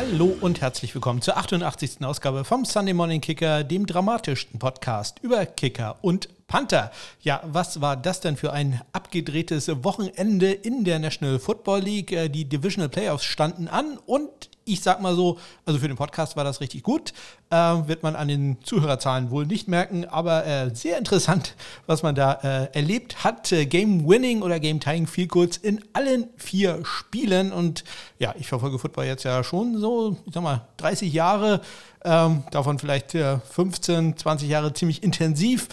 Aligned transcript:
Hallo 0.00 0.34
und 0.40 0.62
herzlich 0.62 0.94
willkommen 0.94 1.20
zur 1.20 1.36
88. 1.36 2.02
Ausgabe 2.06 2.46
vom 2.46 2.64
Sunday 2.64 2.94
Morning 2.94 3.20
Kicker, 3.20 3.64
dem 3.64 3.84
dramatischsten 3.84 4.58
Podcast 4.58 5.18
über 5.20 5.44
Kicker 5.44 5.98
und 6.00 6.30
Panther. 6.46 6.90
Ja, 7.20 7.42
was 7.44 7.82
war 7.82 7.98
das 7.98 8.20
denn 8.20 8.38
für 8.38 8.50
ein 8.50 8.80
abgedrehtes 8.94 9.68
Wochenende 9.84 10.52
in 10.52 10.84
der 10.84 11.00
National 11.00 11.38
Football 11.38 11.80
League? 11.80 12.12
Äh, 12.12 12.30
die 12.30 12.46
Divisional 12.46 12.88
Playoffs 12.88 13.24
standen 13.24 13.68
an 13.68 13.98
und 14.06 14.48
ich 14.72 14.80
sag 14.80 15.00
mal 15.00 15.14
so, 15.14 15.38
also 15.66 15.78
für 15.78 15.88
den 15.88 15.96
Podcast 15.96 16.36
war 16.36 16.44
das 16.44 16.60
richtig 16.60 16.82
gut. 16.82 17.12
Äh, 17.50 17.56
wird 17.56 18.02
man 18.02 18.16
an 18.16 18.28
den 18.28 18.58
Zuhörerzahlen 18.62 19.30
wohl 19.30 19.46
nicht 19.46 19.68
merken, 19.68 20.04
aber 20.04 20.46
äh, 20.46 20.74
sehr 20.74 20.98
interessant, 20.98 21.54
was 21.86 22.02
man 22.02 22.14
da 22.14 22.32
äh, 22.42 22.68
erlebt 22.72 23.24
hat. 23.24 23.50
Äh, 23.52 23.66
Game 23.66 24.08
Winning 24.08 24.42
oder 24.42 24.60
Game 24.60 24.80
Tying 24.80 25.06
viel 25.06 25.26
kurz 25.26 25.56
in 25.56 25.84
allen 25.92 26.28
vier 26.36 26.80
Spielen. 26.84 27.52
Und 27.52 27.84
ja, 28.18 28.34
ich 28.38 28.48
verfolge 28.48 28.78
Football 28.78 29.06
jetzt 29.06 29.24
ja 29.24 29.42
schon 29.44 29.78
so, 29.78 30.16
ich 30.26 30.34
sag 30.34 30.42
mal, 30.42 30.66
30 30.78 31.12
Jahre, 31.12 31.60
ähm, 32.04 32.44
davon 32.50 32.78
vielleicht 32.78 33.12
15, 33.12 34.16
20 34.16 34.48
Jahre 34.48 34.72
ziemlich 34.72 35.02
intensiv. 35.02 35.68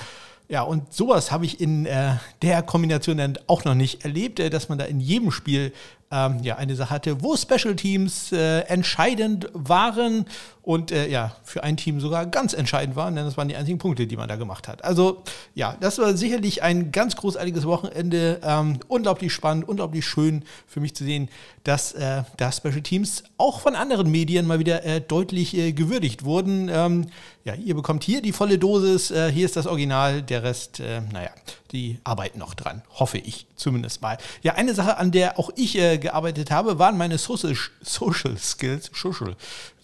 Ja, 0.50 0.62
und 0.62 0.94
sowas 0.94 1.32
habe 1.32 1.46
ich 1.46 1.60
in 1.60 1.86
äh, 1.86 2.16
der 2.42 2.62
Kombination 2.62 3.18
dann 3.18 3.38
auch 3.48 3.66
noch 3.66 3.76
nicht 3.76 4.06
erlebt, 4.06 4.40
äh, 4.40 4.50
dass 4.50 4.70
man 4.70 4.78
da 4.78 4.86
in 4.86 5.02
jedem 5.02 5.32
Spiel 5.32 5.74
ähm, 6.12 6.40
ja, 6.42 6.56
eine 6.56 6.76
Sache 6.76 6.90
hatte, 6.90 7.22
wo 7.22 7.36
Special 7.36 7.76
Teams 7.76 8.32
äh, 8.32 8.60
entscheidend 8.62 9.50
waren 9.54 10.26
und 10.68 10.92
äh, 10.92 11.08
ja, 11.10 11.34
für 11.44 11.64
ein 11.64 11.78
Team 11.78 12.02
sogar 12.02 12.26
ganz 12.26 12.54
entscheidend 12.54 12.98
waren, 12.98 13.16
denn 13.16 13.24
das 13.24 13.38
waren 13.38 13.48
die 13.48 13.56
einzigen 13.56 13.78
Punkte, 13.78 14.06
die 14.06 14.18
man 14.18 14.28
da 14.28 14.36
gemacht 14.36 14.68
hat. 14.68 14.84
Also 14.84 15.24
ja, 15.56 15.78
das 15.80 15.98
war 15.98 16.16
sicherlich 16.16 16.62
ein 16.62 16.92
ganz 16.92 17.16
großartiges 17.16 17.66
Wochenende. 17.66 18.42
Ähm, 18.44 18.80
unglaublich 18.90 19.32
spannend, 19.32 19.68
unglaublich 19.68 20.06
schön 20.06 20.44
für 20.66 20.82
mich 20.82 20.94
zu 20.94 21.06
sehen, 21.06 21.30
dass 21.64 21.94
äh, 21.94 22.24
da 22.36 22.52
Special 22.52 22.82
Teams 22.82 23.24
auch 23.38 23.62
von 23.62 23.76
anderen 23.76 24.12
Medien 24.12 24.46
mal 24.46 24.60
wieder 24.60 24.84
äh, 24.84 25.00
deutlich 25.00 25.56
äh, 25.56 25.72
gewürdigt 25.72 26.26
wurden. 26.26 26.70
Ähm, 26.70 27.08
ja, 27.46 27.54
ihr 27.56 27.76
bekommt 27.76 28.04
hier 28.04 28.22
die 28.22 28.34
volle 28.34 28.58
Dosis, 28.58 29.10
äh, 29.10 29.32
hier 29.32 29.46
ist 29.46 29.56
das 29.56 29.68
Original, 29.68 30.22
der 30.22 30.44
Rest, 30.44 30.82
naja, 31.12 31.30
die 31.72 32.00
arbeiten 32.04 32.40
noch 32.40 32.54
dran, 32.54 32.82
hoffe 32.92 33.18
ich 33.18 33.48
zumindest 33.56 34.02
mal. 34.02 34.18
Ja, 34.42 34.54
eine 34.54 34.74
Sache, 34.74 34.98
an 34.98 35.12
der 35.12 35.40
auch 35.40 35.50
ich 35.56 35.78
äh, 35.78 35.98
gearbeitet 35.98 36.52
habe, 36.52 36.80
waren 36.80 36.98
meine 36.98 37.18
Social, 37.18 37.56
Social 37.82 38.38
Skills, 38.38 38.92
Social, 38.94 39.36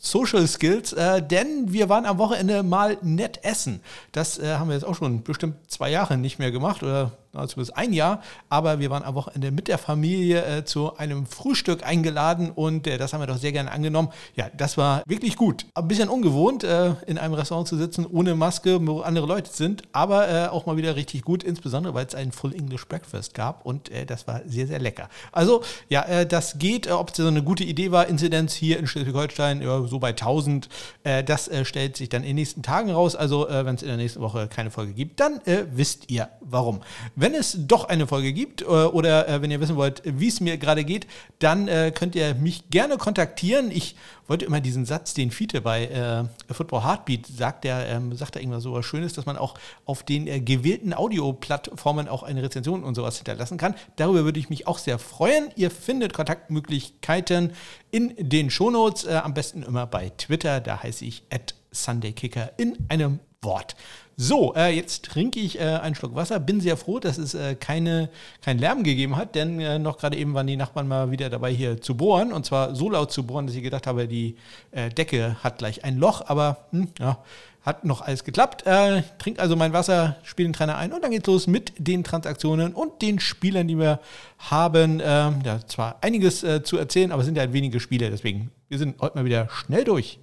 Social 0.05 0.45
Skills, 0.47 0.91
äh, 0.91 1.21
denn 1.21 1.71
wir 1.71 1.87
waren 1.87 2.05
am 2.05 2.17
Wochenende 2.17 2.61
mal 2.61 2.97
nett 3.01 3.39
essen. 3.43 3.79
Das 4.11 4.37
äh, 4.37 4.55
haben 4.55 4.67
wir 4.67 4.75
jetzt 4.75 4.83
auch 4.83 4.95
schon 4.95 5.23
bestimmt 5.23 5.55
zwei 5.71 5.89
Jahre 5.89 6.17
nicht 6.17 6.39
mehr 6.39 6.51
gemacht 6.51 6.83
oder 6.83 7.13
zumindest 7.33 7.75
ein 7.77 7.93
Jahr. 7.93 8.21
Aber 8.49 8.79
wir 8.79 8.89
waren 8.89 9.03
am 9.03 9.15
Wochenende 9.15 9.51
mit 9.51 9.67
der 9.67 9.77
Familie 9.77 10.43
äh, 10.45 10.65
zu 10.65 10.97
einem 10.97 11.25
Frühstück 11.25 11.83
eingeladen 11.85 12.51
und 12.51 12.85
äh, 12.85 12.97
das 12.97 13.13
haben 13.13 13.21
wir 13.21 13.27
doch 13.27 13.37
sehr 13.37 13.51
gerne 13.51 13.71
angenommen. 13.71 14.09
Ja, 14.35 14.49
das 14.55 14.77
war 14.77 15.03
wirklich 15.07 15.35
gut. 15.35 15.65
Ein 15.73 15.87
bisschen 15.87 16.09
ungewohnt, 16.09 16.63
äh, 16.63 16.91
in 17.07 17.17
einem 17.17 17.33
Restaurant 17.33 17.67
zu 17.67 17.77
sitzen 17.77 18.05
ohne 18.05 18.35
Maske, 18.35 18.85
wo 18.85 19.01
andere 19.01 19.25
Leute 19.25 19.51
sind, 19.51 19.83
aber 19.93 20.29
äh, 20.29 20.47
auch 20.47 20.65
mal 20.65 20.77
wieder 20.77 20.95
richtig 20.95 21.23
gut, 21.23 21.43
insbesondere 21.43 21.93
weil 21.93 22.05
es 22.05 22.13
ein 22.13 22.31
Full 22.31 22.53
English 22.53 22.87
Breakfast 22.87 23.33
gab 23.33 23.65
und 23.65 23.89
das 24.07 24.27
war 24.27 24.41
sehr, 24.45 24.67
sehr 24.67 24.79
lecker. 24.79 25.09
Also, 25.31 25.63
ja, 25.87 26.25
das 26.25 26.59
geht. 26.59 26.89
Ob 26.91 27.11
es 27.11 27.17
so 27.17 27.27
eine 27.27 27.43
gute 27.43 27.63
Idee 27.63 27.91
war, 27.91 28.07
Inzidenz 28.07 28.53
hier 28.53 28.77
in 28.77 28.87
Schleswig-Holstein, 28.87 29.61
ja, 29.61 29.83
so 29.83 29.92
bei 29.99 30.09
1000. 30.09 30.69
Äh, 31.03 31.23
das 31.23 31.47
äh, 31.47 31.65
stellt 31.65 31.97
sich 31.97 32.09
dann 32.09 32.23
in 32.23 32.29
den 32.29 32.35
nächsten 32.37 32.63
Tagen 32.63 32.91
raus. 32.91 33.15
Also 33.15 33.47
äh, 33.47 33.65
wenn 33.65 33.75
es 33.75 33.81
in 33.81 33.87
der 33.87 33.97
nächsten 33.97 34.21
Woche 34.21 34.47
keine 34.47 34.71
Folge 34.71 34.93
gibt, 34.93 35.19
dann 35.19 35.41
wisst 35.71 36.09
ihr 36.09 36.29
warum. 36.41 36.81
Wenn 37.15 37.33
es 37.33 37.57
doch 37.59 37.85
eine 37.85 38.07
Folge 38.07 38.33
gibt 38.33 38.65
oder 38.65 39.41
wenn 39.41 39.51
ihr 39.51 39.59
wissen 39.59 39.75
wollt, 39.75 40.01
wie 40.05 40.27
es 40.27 40.39
mir 40.39 40.57
gerade 40.57 40.83
geht, 40.83 41.07
dann 41.39 41.69
könnt 41.93 42.15
ihr 42.15 42.35
mich 42.35 42.69
gerne 42.69 42.97
kontaktieren. 42.97 43.71
Ich 43.71 43.95
wollte 44.27 44.45
immer 44.45 44.61
diesen 44.61 44.85
Satz, 44.85 45.13
den 45.13 45.31
Fiete 45.31 45.61
bei 45.61 45.85
äh, 45.87 46.53
Football 46.53 46.83
Heartbeat 46.83 47.25
sagt, 47.27 47.63
der 47.63 47.87
ähm, 47.87 48.15
sagt 48.15 48.35
da 48.35 48.39
irgendwas 48.39 48.63
so 48.63 48.73
was 48.73 48.85
Schönes, 48.85 49.13
dass 49.13 49.25
man 49.25 49.37
auch 49.37 49.55
auf 49.85 50.03
den 50.03 50.27
äh, 50.27 50.39
gewählten 50.39 50.93
Audioplattformen 50.93 52.07
auch 52.07 52.23
eine 52.23 52.43
Rezension 52.43 52.83
und 52.83 52.95
sowas 52.95 53.17
hinterlassen 53.17 53.57
kann. 53.57 53.75
Darüber 53.95 54.23
würde 54.23 54.39
ich 54.39 54.49
mich 54.49 54.67
auch 54.67 54.77
sehr 54.77 54.99
freuen. 54.99 55.49
Ihr 55.55 55.71
findet 55.71 56.13
Kontaktmöglichkeiten 56.13 57.53
in 57.91 58.13
den 58.17 58.49
Shownotes, 58.49 59.05
äh, 59.05 59.15
am 59.15 59.33
besten 59.33 59.63
immer 59.63 59.85
bei 59.87 60.09
Twitter, 60.09 60.59
da 60.61 60.81
heiße 60.81 61.05
ich 61.05 61.23
at 61.31 61.55
SundayKicker 61.71 62.51
in 62.57 62.77
einem 62.89 63.19
Wort. 63.43 63.75
So, 64.15 64.53
äh, 64.55 64.75
jetzt 64.75 65.05
trinke 65.05 65.39
ich 65.39 65.59
äh, 65.59 65.63
einen 65.63 65.95
Schluck 65.95 66.13
Wasser. 66.13 66.39
Bin 66.39 66.61
sehr 66.61 66.77
froh, 66.77 66.99
dass 66.99 67.17
es 67.17 67.33
äh, 67.33 67.55
keine, 67.55 68.09
keinen 68.41 68.59
Lärm 68.59 68.83
gegeben 68.83 69.15
hat, 69.15 69.33
denn 69.33 69.59
äh, 69.59 69.79
noch 69.79 69.97
gerade 69.97 70.17
eben 70.17 70.35
waren 70.35 70.45
die 70.45 70.55
Nachbarn 70.55 70.87
mal 70.87 71.09
wieder 71.09 71.31
dabei, 71.31 71.51
hier 71.51 71.81
zu 71.81 71.97
bohren. 71.97 72.31
Und 72.31 72.45
zwar 72.45 72.75
so 72.75 72.91
laut 72.91 73.11
zu 73.11 73.25
bohren, 73.25 73.47
dass 73.47 73.55
ich 73.55 73.63
gedacht 73.63 73.87
habe, 73.87 74.07
die 74.07 74.35
äh, 74.71 74.89
Decke 74.89 75.37
hat 75.43 75.57
gleich 75.57 75.83
ein 75.83 75.97
Loch. 75.97 76.21
Aber 76.27 76.57
hm, 76.71 76.89
ja, 76.99 77.17
hat 77.63 77.85
noch 77.85 78.01
alles 78.01 78.23
geklappt. 78.23 78.67
Äh, 78.67 79.03
trink 79.17 79.39
also 79.39 79.55
mein 79.55 79.73
Wasser, 79.73 80.17
spiele 80.23 80.49
den 80.49 80.53
Trainer 80.53 80.77
ein 80.77 80.93
und 80.93 81.03
dann 81.03 81.11
geht's 81.11 81.27
los 81.27 81.47
mit 81.47 81.73
den 81.77 82.03
Transaktionen 82.03 82.73
und 82.73 83.01
den 83.01 83.19
Spielern, 83.19 83.67
die 83.67 83.79
wir 83.79 83.99
haben. 84.37 85.01
Ähm, 85.03 85.39
ja, 85.43 85.65
zwar 85.65 85.97
einiges 86.01 86.43
äh, 86.43 86.61
zu 86.61 86.77
erzählen, 86.77 87.11
aber 87.11 87.21
es 87.21 87.25
sind 87.25 87.37
ja 87.37 87.51
wenige 87.51 87.79
Spiele, 87.79 88.09
deswegen 88.11 88.51
wir 88.67 88.77
sind 88.77 89.01
heute 89.01 89.17
mal 89.17 89.25
wieder 89.25 89.47
schnell 89.49 89.85
durch. 89.85 90.19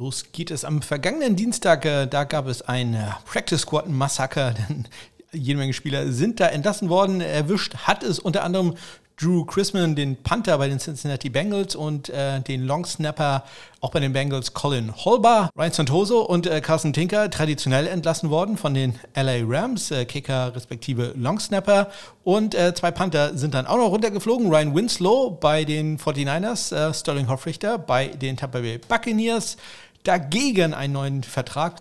Los 0.00 0.32
geht 0.32 0.50
es 0.50 0.64
am 0.64 0.80
vergangenen 0.80 1.36
Dienstag. 1.36 1.84
Äh, 1.84 2.06
da 2.06 2.24
gab 2.24 2.46
es 2.46 2.62
ein 2.62 2.94
äh, 2.94 3.04
Practice 3.26 3.60
Squad 3.60 3.86
Massaker, 3.86 4.54
denn 4.70 4.88
jede 5.30 5.58
Menge 5.58 5.74
Spieler 5.74 6.10
sind 6.10 6.40
da 6.40 6.46
entlassen 6.46 6.88
worden. 6.88 7.20
Erwischt 7.20 7.74
hat 7.86 8.02
es 8.02 8.18
unter 8.18 8.42
anderem 8.42 8.76
Drew 9.20 9.44
Chrisman, 9.44 9.94
den 9.94 10.16
Panther 10.16 10.56
bei 10.56 10.68
den 10.68 10.78
Cincinnati 10.78 11.28
Bengals 11.28 11.76
und 11.76 12.08
äh, 12.08 12.40
den 12.40 12.62
Long 12.62 12.86
Snapper 12.86 13.44
auch 13.82 13.90
bei 13.90 14.00
den 14.00 14.14
Bengals 14.14 14.54
Colin 14.54 14.94
Holbar, 14.96 15.50
Ryan 15.54 15.72
Santoso 15.72 16.22
und 16.22 16.46
äh, 16.46 16.62
Carson 16.62 16.94
Tinker 16.94 17.28
traditionell 17.28 17.86
entlassen 17.86 18.30
worden 18.30 18.56
von 18.56 18.72
den 18.72 18.98
LA 19.14 19.42
Rams, 19.44 19.90
äh, 19.90 20.06
Kicker 20.06 20.54
respektive 20.56 21.12
Long 21.14 21.38
Snapper 21.38 21.90
und 22.24 22.54
äh, 22.54 22.72
zwei 22.74 22.90
Panther 22.90 23.36
sind 23.36 23.52
dann 23.52 23.66
auch 23.66 23.76
noch 23.76 23.90
runtergeflogen. 23.90 24.48
Ryan 24.48 24.74
Winslow 24.74 25.30
bei 25.30 25.64
den 25.64 25.98
49ers, 25.98 26.74
äh, 26.74 26.94
Sterling 26.94 27.28
Hoffrichter 27.28 27.76
bei 27.76 28.06
den 28.06 28.38
Tampa 28.38 28.60
Bay 28.60 28.78
Buccaneers, 28.78 29.58
dagegen 30.04 30.74
einen 30.74 30.92
neuen 30.92 31.22
Vertrag, 31.22 31.80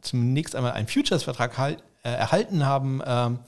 zunächst 0.00 0.54
einmal 0.54 0.72
einen 0.72 0.88
Futures-Vertrag 0.88 1.58
äh, 1.58 1.76
erhalten 2.02 2.64
haben. 2.64 3.02
Ähm, 3.04 3.38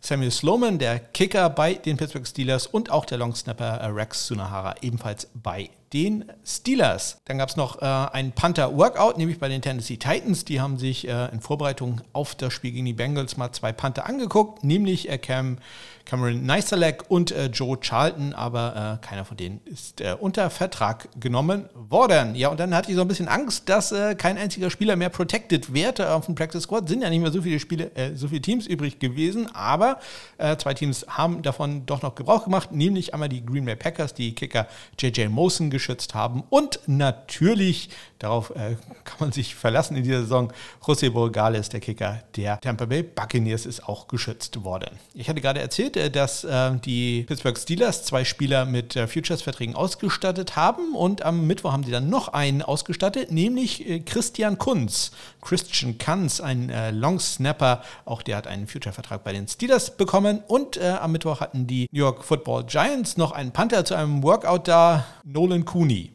Samuel 0.00 0.30
Sloman, 0.30 0.78
der 0.78 1.00
Kicker 1.00 1.50
bei 1.50 1.74
den 1.74 1.96
Pittsburgh 1.96 2.26
Steelers 2.26 2.66
und 2.68 2.90
auch 2.90 3.04
der 3.04 3.18
Longsnapper 3.18 3.78
äh, 3.78 3.86
Rex 3.86 4.28
Sunahara 4.28 4.76
ebenfalls 4.80 5.28
bei 5.34 5.70
den 5.92 6.24
Steelers. 6.44 7.18
Dann 7.24 7.38
gab 7.38 7.48
es 7.48 7.56
noch 7.56 7.82
äh, 7.82 7.84
ein 7.84 8.32
Panther-Workout, 8.32 9.18
nämlich 9.18 9.40
bei 9.40 9.48
den 9.48 9.60
Tennessee 9.60 9.96
Titans. 9.96 10.44
Die 10.44 10.60
haben 10.60 10.78
sich 10.78 11.08
äh, 11.08 11.26
in 11.32 11.40
Vorbereitung 11.40 12.00
auf 12.12 12.34
das 12.36 12.52
Spiel 12.52 12.72
gegen 12.72 12.86
die 12.86 12.92
Bengals 12.92 13.36
mal 13.36 13.50
zwei 13.52 13.72
Panther 13.72 14.06
angeguckt, 14.06 14.62
nämlich 14.62 15.08
äh, 15.08 15.18
Cam 15.18 15.58
Cameron 16.08 16.46
Neiselek 16.46 17.04
und 17.08 17.32
äh, 17.32 17.46
Joe 17.46 17.78
Charlton, 17.78 18.32
aber 18.32 18.98
äh, 19.02 19.06
keiner 19.06 19.26
von 19.26 19.36
denen 19.36 19.60
ist 19.66 20.00
äh, 20.00 20.16
unter 20.18 20.48
Vertrag 20.48 21.06
genommen 21.20 21.68
worden. 21.74 22.34
Ja, 22.34 22.48
und 22.48 22.58
dann 22.58 22.74
hatte 22.74 22.90
ich 22.90 22.96
so 22.96 23.02
ein 23.02 23.08
bisschen 23.08 23.28
Angst, 23.28 23.68
dass 23.68 23.92
äh, 23.92 24.14
kein 24.14 24.38
einziger 24.38 24.70
Spieler 24.70 24.96
mehr 24.96 25.10
protected 25.10 25.74
wird 25.74 26.00
auf 26.00 26.24
dem 26.24 26.34
Practice 26.34 26.62
Squad. 26.62 26.88
Sind 26.88 27.02
ja 27.02 27.10
nicht 27.10 27.20
mehr 27.20 27.30
so 27.30 27.42
viele 27.42 27.60
Spiele, 27.60 27.94
äh, 27.94 28.14
so 28.14 28.28
viele 28.28 28.40
Teams 28.40 28.66
übrig 28.66 28.98
gewesen, 29.00 29.54
aber 29.54 29.98
äh, 30.38 30.56
zwei 30.56 30.72
Teams 30.72 31.04
haben 31.08 31.42
davon 31.42 31.84
doch 31.84 32.00
noch 32.00 32.14
Gebrauch 32.14 32.44
gemacht, 32.44 32.72
nämlich 32.72 33.12
einmal 33.12 33.28
die 33.28 33.44
Green 33.44 33.66
Bay 33.66 33.76
Packers, 33.76 34.14
die 34.14 34.34
Kicker 34.34 34.66
JJ 34.98 35.26
Mosen 35.28 35.68
geschützt 35.68 36.14
haben 36.14 36.42
und 36.48 36.80
natürlich 36.86 37.90
Darauf 38.18 38.50
äh, 38.50 38.74
kann 39.04 39.16
man 39.20 39.32
sich 39.32 39.54
verlassen 39.54 39.96
in 39.96 40.02
dieser 40.02 40.22
Saison. 40.22 40.52
José 40.82 41.10
Borgales, 41.10 41.68
der 41.68 41.78
Kicker 41.78 42.22
der 42.36 42.60
Tampa 42.60 42.86
Bay 42.86 43.04
Buccaneers, 43.04 43.64
ist 43.64 43.88
auch 43.88 44.08
geschützt 44.08 44.64
worden. 44.64 44.98
Ich 45.14 45.28
hatte 45.28 45.40
gerade 45.40 45.60
erzählt, 45.60 45.96
äh, 45.96 45.97
dass 46.10 46.44
äh, 46.44 46.72
die 46.84 47.24
Pittsburgh 47.24 47.58
Steelers 47.58 48.04
zwei 48.04 48.24
Spieler 48.24 48.64
mit 48.64 48.96
äh, 48.96 49.06
Futures-Verträgen 49.06 49.74
ausgestattet 49.74 50.56
haben 50.56 50.94
und 50.94 51.22
am 51.22 51.46
Mittwoch 51.46 51.72
haben 51.72 51.84
sie 51.84 51.90
dann 51.90 52.08
noch 52.08 52.28
einen 52.28 52.62
ausgestattet, 52.62 53.32
nämlich 53.32 53.88
äh, 53.88 54.00
Christian 54.00 54.58
Kunz. 54.58 55.10
Christian 55.42 55.98
Kunz, 55.98 56.40
ein 56.40 56.70
äh, 56.70 56.90
Long 56.90 57.18
Snapper, 57.20 57.82
auch 58.04 58.22
der 58.22 58.36
hat 58.36 58.46
einen 58.46 58.66
Future-Vertrag 58.66 59.24
bei 59.24 59.32
den 59.32 59.48
Steelers 59.48 59.96
bekommen 59.96 60.42
und 60.46 60.78
am 60.78 61.12
Mittwoch 61.12 61.40
hatten 61.40 61.66
die 61.66 61.88
New 61.90 62.00
York 62.00 62.24
Football 62.24 62.64
Giants 62.64 63.16
noch 63.16 63.32
einen 63.32 63.52
Panther 63.52 63.84
zu 63.84 63.94
einem 63.94 64.22
Workout 64.22 64.68
da, 64.68 65.04
Nolan 65.24 65.64
Cooney 65.64 66.12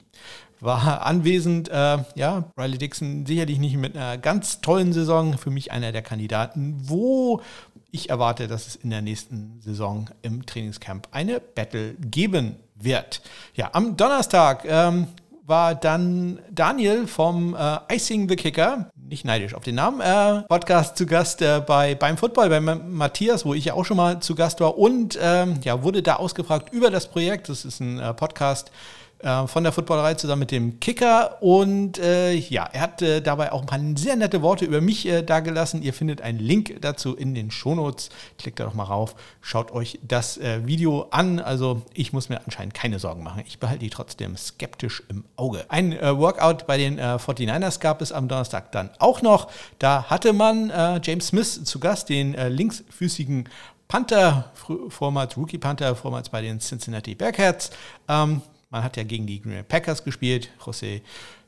war 0.63 1.05
anwesend. 1.05 1.69
Äh, 1.69 1.99
ja, 2.15 2.45
Riley 2.57 2.77
Dixon 2.77 3.25
sicherlich 3.25 3.59
nicht 3.59 3.77
mit 3.77 3.95
einer 3.95 4.17
ganz 4.17 4.61
tollen 4.61 4.93
Saison. 4.93 5.37
Für 5.37 5.51
mich 5.51 5.71
einer 5.71 5.91
der 5.91 6.01
Kandidaten, 6.01 6.75
wo 6.79 7.41
ich 7.93 8.09
erwarte, 8.09 8.47
dass 8.47 8.67
es 8.67 8.75
in 8.75 8.89
der 8.89 9.01
nächsten 9.01 9.61
Saison 9.61 10.09
im 10.23 10.45
Trainingscamp 10.45 11.07
eine 11.11 11.39
Battle 11.39 11.93
geben 11.99 12.57
wird. 12.75 13.21
Ja, 13.53 13.69
am 13.73 13.95
Donnerstag 13.95 14.65
ähm, 14.65 15.07
war 15.45 15.75
dann 15.75 16.39
Daniel 16.51 17.05
vom 17.07 17.55
äh, 17.55 17.95
Icing 17.95 18.27
the 18.27 18.35
Kicker 18.35 18.89
nicht 18.95 19.25
neidisch 19.25 19.53
auf 19.53 19.63
den 19.63 19.75
Namen, 19.75 20.01
äh, 20.01 20.41
Podcast 20.47 20.97
zu 20.97 21.05
Gast 21.05 21.43
äh, 21.43 21.61
bei 21.65 21.93
beim 21.93 22.17
Football, 22.17 22.49
bei 22.49 22.59
Matthias, 22.59 23.45
wo 23.45 23.53
ich 23.53 23.65
ja 23.65 23.75
auch 23.75 23.85
schon 23.85 23.97
mal 23.97 24.19
zu 24.21 24.33
Gast 24.33 24.59
war 24.59 24.77
und 24.79 25.19
ähm, 25.21 25.59
ja, 25.63 25.83
wurde 25.83 26.01
da 26.01 26.15
ausgefragt 26.15 26.73
über 26.73 26.89
das 26.89 27.07
Projekt. 27.07 27.47
Das 27.47 27.63
ist 27.63 27.79
ein 27.79 27.99
äh, 27.99 28.13
Podcast, 28.15 28.71
äh, 29.23 29.47
von 29.47 29.63
der 29.63 29.71
Footballerei 29.71 30.15
zusammen 30.15 30.41
mit 30.41 30.51
dem 30.51 30.79
Kicker. 30.79 31.41
Und 31.41 31.97
äh, 31.97 32.33
ja, 32.33 32.65
er 32.65 32.81
hat 32.81 33.01
äh, 33.01 33.21
dabei 33.21 33.51
auch 33.51 33.61
ein 33.61 33.65
paar 33.65 33.79
sehr 33.95 34.15
nette 34.15 34.41
Worte 34.41 34.65
über 34.65 34.81
mich 34.81 35.07
äh, 35.07 35.23
dagelassen. 35.23 35.81
Ihr 35.81 35.93
findet 35.93 36.21
einen 36.21 36.39
Link 36.39 36.81
dazu 36.81 37.15
in 37.15 37.33
den 37.33 37.49
Shownotes. 37.49 38.09
Klickt 38.37 38.59
da 38.59 38.65
doch 38.65 38.73
mal 38.73 38.83
rauf, 38.83 39.15
schaut 39.41 39.71
euch 39.71 39.99
das 40.05 40.37
äh, 40.37 40.67
Video 40.67 41.07
an. 41.11 41.39
Also 41.39 41.81
ich 41.93 42.11
muss 42.11 42.27
mir 42.29 42.41
anscheinend 42.43 42.73
keine 42.73 42.99
Sorgen 42.99 43.23
machen. 43.23 43.43
Ich 43.47 43.59
behalte 43.59 43.79
die 43.79 43.89
trotzdem 43.89 44.35
skeptisch 44.35 45.01
im 45.07 45.23
Auge. 45.37 45.65
Ein 45.69 45.93
äh, 45.93 46.17
Workout 46.17 46.67
bei 46.67 46.77
den 46.77 46.99
49ers 46.99 47.79
gab 47.79 48.01
es 48.01 48.11
am 48.11 48.27
Donnerstag 48.27 48.71
dann 48.71 48.89
auch 48.99 49.21
noch. 49.21 49.49
Da 49.79 50.05
hatte 50.09 50.33
man 50.33 50.71
James 51.01 51.27
Smith 51.27 51.63
zu 51.63 51.79
Gast, 51.79 52.09
den 52.09 52.33
linksfüßigen 52.33 53.49
Panther, 53.87 54.51
vormals 54.89 55.37
Rookie 55.37 55.57
Panther, 55.57 55.95
vormals 55.95 56.29
bei 56.29 56.41
den 56.41 56.59
Cincinnati 56.59 57.15
Bearcats. 57.15 57.69
Ähm, 58.07 58.41
man 58.73 58.83
hat 58.83 58.97
ja 58.97 59.03
gegen 59.03 59.27
die 59.27 59.39
Green 59.39 59.53
Bay 59.53 59.63
Packers 59.63 60.03
gespielt. 60.03 60.49
José, 60.59 61.01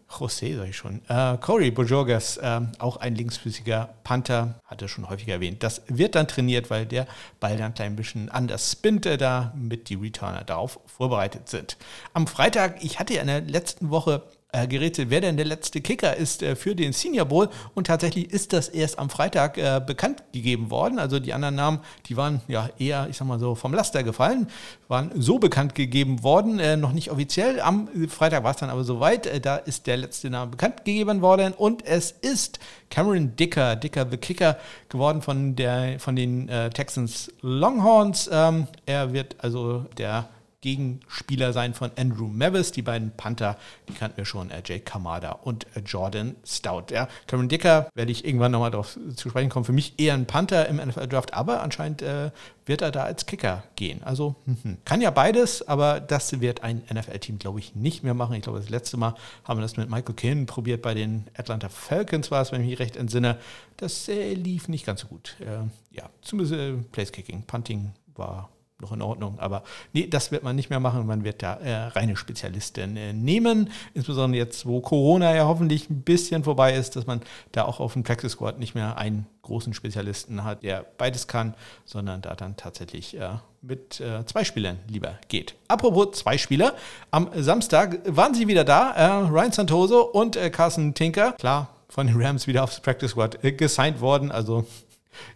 José 0.10 0.56
sag 0.56 0.69
ich 0.69 0.77
schon. 0.77 1.01
Äh, 1.10 1.38
Corey 1.39 1.72
Bojorgas, 1.72 2.38
äh, 2.38 2.62
auch 2.77 2.98
ein 2.98 3.16
linksfüßiger 3.16 3.95
Panther, 4.04 4.62
hatte 4.63 4.88
schon 4.88 5.10
häufig 5.10 5.27
erwähnt. 5.27 5.63
Das 5.63 5.81
wird 5.88 6.13
dann 6.13 6.27
trainiert, 6.27 6.69
weil 6.69 6.86
der 6.86 7.07
Ball 7.39 7.57
dann 7.57 7.72
ein 7.72 7.74
klein 7.74 7.95
bisschen 7.95 8.30
anders 8.30 8.72
spinnt, 8.72 9.07
äh, 9.07 9.18
damit 9.18 9.89
die 9.89 9.95
Returner 9.95 10.44
darauf 10.44 10.80
vorbereitet 10.86 11.50
sind. 11.50 11.77
Am 12.13 12.27
Freitag, 12.27 12.83
ich 12.83 13.00
hatte 13.00 13.16
ja 13.16 13.22
in 13.22 13.27
der 13.27 13.42
letzten 13.42 13.89
Woche 13.89 14.22
äh, 14.56 14.68
gerätselt, 14.68 15.10
wer 15.10 15.22
denn 15.22 15.38
der 15.38 15.46
letzte 15.46 15.81
Kicker 15.81 16.16
ist 16.16 16.42
äh, 16.42 16.56
für 16.56 16.75
den 16.75 16.94
Senior 16.94 17.25
Bowl. 17.25 17.50
Und 17.74 17.88
tatsächlich 17.88 18.31
ist 18.31 18.54
das 18.54 18.69
erst 18.69 18.98
am 19.00 19.10
Freitag 19.10 19.57
äh, 19.57 19.81
bekannt 19.86 20.24
gegeben 20.31 20.69
worden. 20.69 20.98
Also 21.00 21.19
die 21.19 21.34
anderen 21.34 21.56
Namen, 21.56 21.80
die 22.07 22.16
waren 22.16 22.42
ja 22.48 22.69
eher, 22.80 23.07
ich 23.10 23.18
sag 23.18 23.28
mal 23.28 23.40
so, 23.40 23.56
vom 23.56 23.74
Laster 23.74 24.04
gefallen, 24.04 24.48
waren 24.88 25.12
so 25.16 25.40
bekannt 25.40 25.75
gegeben 25.75 26.24
worden, 26.24 26.60
äh, 26.60 26.78
noch 26.78 26.94
nicht 26.94 27.12
offiziell. 27.12 27.60
Am 27.60 27.90
Freitag 28.07 28.44
war 28.44 28.52
es 28.52 28.57
dann 28.57 28.69
aber 28.69 28.84
soweit. 28.84 29.25
Äh, 29.28 29.42
da 29.42 29.57
ist 29.57 29.88
der 29.88 29.98
letzte 29.98 30.30
Name 30.30 30.52
bekannt 30.52 30.86
gegeben 30.86 31.22
worden 31.22 31.54
und 31.54 31.86
es 31.86 32.12
ist 32.12 32.60
Cameron 32.90 33.36
Dicker, 33.36 33.75
Dicker 33.75 34.08
the 34.10 34.18
Kicker 34.18 34.58
geworden 34.90 35.22
von, 35.22 35.56
der, 35.56 36.00
von 36.00 36.16
den 36.16 36.48
äh, 36.48 36.69
Texans 36.69 37.31
Longhorns. 37.42 38.30
Ähm, 38.31 38.68
er 38.86 39.12
wird 39.12 39.36
also 39.40 39.86
der 39.98 40.30
Gegenspieler 40.65 41.53
sein 41.53 41.75
von 41.75 41.91
Andrew 41.95 42.25
Mavis. 42.25 42.71
Die 42.71 42.81
beiden 42.81 43.12
Panther, 43.12 43.56
die 43.88 43.94
kannten 43.94 44.17
wir 44.17 44.25
schon, 44.25 44.50
äh, 44.50 44.63
Jake 44.65 44.79
Kamada 44.79 45.33
und 45.33 45.67
äh, 45.75 45.81
Jordan 45.85 46.35
Stout. 46.44 46.85
Ja, 46.89 47.07
Cameron 47.27 47.50
Dicker 47.50 47.88
werde 47.94 48.12
ich 48.12 48.25
irgendwann 48.25 48.51
nochmal 48.51 48.71
darauf 48.71 48.97
zu 49.15 49.29
sprechen 49.29 49.50
kommen. 49.50 49.63
Für 49.63 49.73
mich 49.73 49.94
eher 50.00 50.15
ein 50.15 50.25
Panther 50.25 50.67
im 50.67 50.77
NFL-Draft, 50.77 51.35
aber 51.35 51.62
anscheinend 51.62 52.01
äh, 52.01 52.31
wird 52.65 52.81
er 52.81 52.89
da 52.89 53.03
als 53.03 53.27
Kicker 53.27 53.63
gehen. 53.75 54.01
Also 54.01 54.38
mhm. 54.47 54.79
kann 54.85 55.01
ja 55.01 55.12
beides, 55.12 55.67
aber 55.67 56.00
das 56.00 56.41
wird 56.41 56.63
ein 56.63 56.81
NFL-Team, 56.91 57.38
glaube 57.38 57.59
ich, 57.59 57.75
nicht 57.75 58.03
mehr 58.03 58.15
machen. 58.15 58.33
Ich 58.33 58.41
glaube, 58.41 58.57
das 58.57 58.69
letzte 58.69 58.97
Mal 58.97 59.13
haben 59.44 59.59
wir 59.59 59.62
das 59.62 59.77
mit 59.77 59.88
Michael 59.91 60.15
Kinn 60.15 60.47
probiert 60.47 60.81
bei 60.81 60.95
den 60.95 61.25
Atlanta 61.38 61.69
Falcons, 61.69 62.31
war 62.31 62.41
es, 62.41 62.51
wenn 62.51 62.62
ich 62.62 62.69
mich 62.69 62.79
recht 62.79 62.95
entsinne. 62.95 63.38
Das 63.77 64.09
äh, 64.09 64.33
lief 64.33 64.67
nicht 64.67 64.88
ganz 64.88 65.01
so 65.01 65.07
gut. 65.07 65.35
Äh, 65.41 65.67
ja, 65.95 66.09
zumindest 66.23 66.59
äh, 66.59 66.73
Place-Kicking, 66.91 67.44
Punting 67.44 67.91
war 68.15 68.50
noch 68.81 68.92
in 68.92 69.01
Ordnung. 69.01 69.39
Aber 69.39 69.63
nee, 69.94 70.07
das 70.07 70.31
wird 70.31 70.44
man 70.44 70.56
nicht 70.56 70.69
mehr 70.69 70.80
machen. 70.80 71.06
Man 71.06 71.24
wird 71.24 71.42
da 71.42 71.56
äh, 71.56 71.88
reine 71.88 72.18
Spezialisten 72.18 72.98
äh, 72.98 73.13
nehmen. 73.13 73.69
Insbesondere 73.94 74.38
jetzt, 74.38 74.66
wo 74.66 74.81
Corona 74.81 75.33
ja 75.33 75.45
hoffentlich 75.45 75.89
ein 75.89 76.01
bisschen 76.01 76.44
vorbei 76.44 76.74
ist, 76.74 76.95
dass 76.95 77.07
man 77.07 77.22
da 77.51 77.63
auch 77.63 77.80
auf 77.80 77.94
dem 77.94 78.04
Practice 78.04 78.33
Squad 78.33 78.60
nicht 78.60 78.75
mehr 78.75 78.98
einen 78.98 79.27
großen 79.44 79.74
Spezialisten 79.74 80.44
hat, 80.44 80.63
der 80.63 80.86
beides 80.98 81.27
kann, 81.27 81.54
sondern 81.86 82.22
da 82.22 82.36
dann 82.36 82.57
tatsächlich 82.57 83.18
äh, 83.18 83.30
mit 83.62 84.01
äh, 84.01 84.25
zwei 84.25 84.44
Spielern 84.44 84.80
lieber 84.88 85.19
geht. 85.30 85.56
Apropos 85.68 86.19
zwei 86.19 86.38
Spieler, 86.38 86.74
am 87.12 87.30
Samstag 87.36 88.00
waren 88.06 88.33
sie 88.33 88.48
wieder 88.48 88.63
da, 88.63 88.92
äh, 88.92 89.27
Ryan 89.27 89.51
Santoso 89.51 90.01
und 90.01 90.36
äh, 90.36 90.50
Carson 90.50 90.94
Tinker. 90.94 91.33
Klar, 91.33 91.69
von 91.88 92.07
den 92.07 92.22
Rams 92.22 92.48
wieder 92.48 92.63
aufs 92.63 92.80
Practice 92.81 93.12
Squad 93.12 93.39
gesigned 93.57 94.01
worden, 94.01 94.31
also 94.31 94.66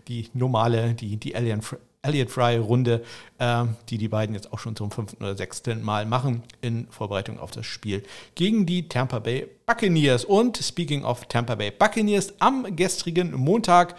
die 0.07 0.29
normale, 0.33 0.93
die, 0.93 1.17
die 1.17 1.35
Alien 1.35 1.61
Elliott 2.01 2.31
Fry-Runde, 2.31 3.03
äh, 3.39 3.65
die 3.89 3.97
die 3.97 4.07
beiden 4.07 4.33
jetzt 4.33 4.53
auch 4.53 4.59
schon 4.59 4.75
zum 4.75 4.89
fünften 4.89 5.21
oder 5.21 5.35
sechsten 5.35 5.83
Mal 5.83 6.05
machen 6.05 6.43
in 6.61 6.87
Vorbereitung 6.89 7.39
auf 7.39 7.51
das 7.51 7.65
Spiel 7.65 8.03
gegen 8.35 8.65
die 8.65 8.87
Tampa 8.87 9.19
Bay 9.19 9.47
Buccaneers. 9.65 10.23
Und 10.23 10.57
speaking 10.57 11.03
of 11.03 11.25
Tampa 11.25 11.55
Bay 11.55 11.71
Buccaneers, 11.71 12.33
am 12.39 12.73
gestrigen 12.73 13.33
Montag, 13.33 13.95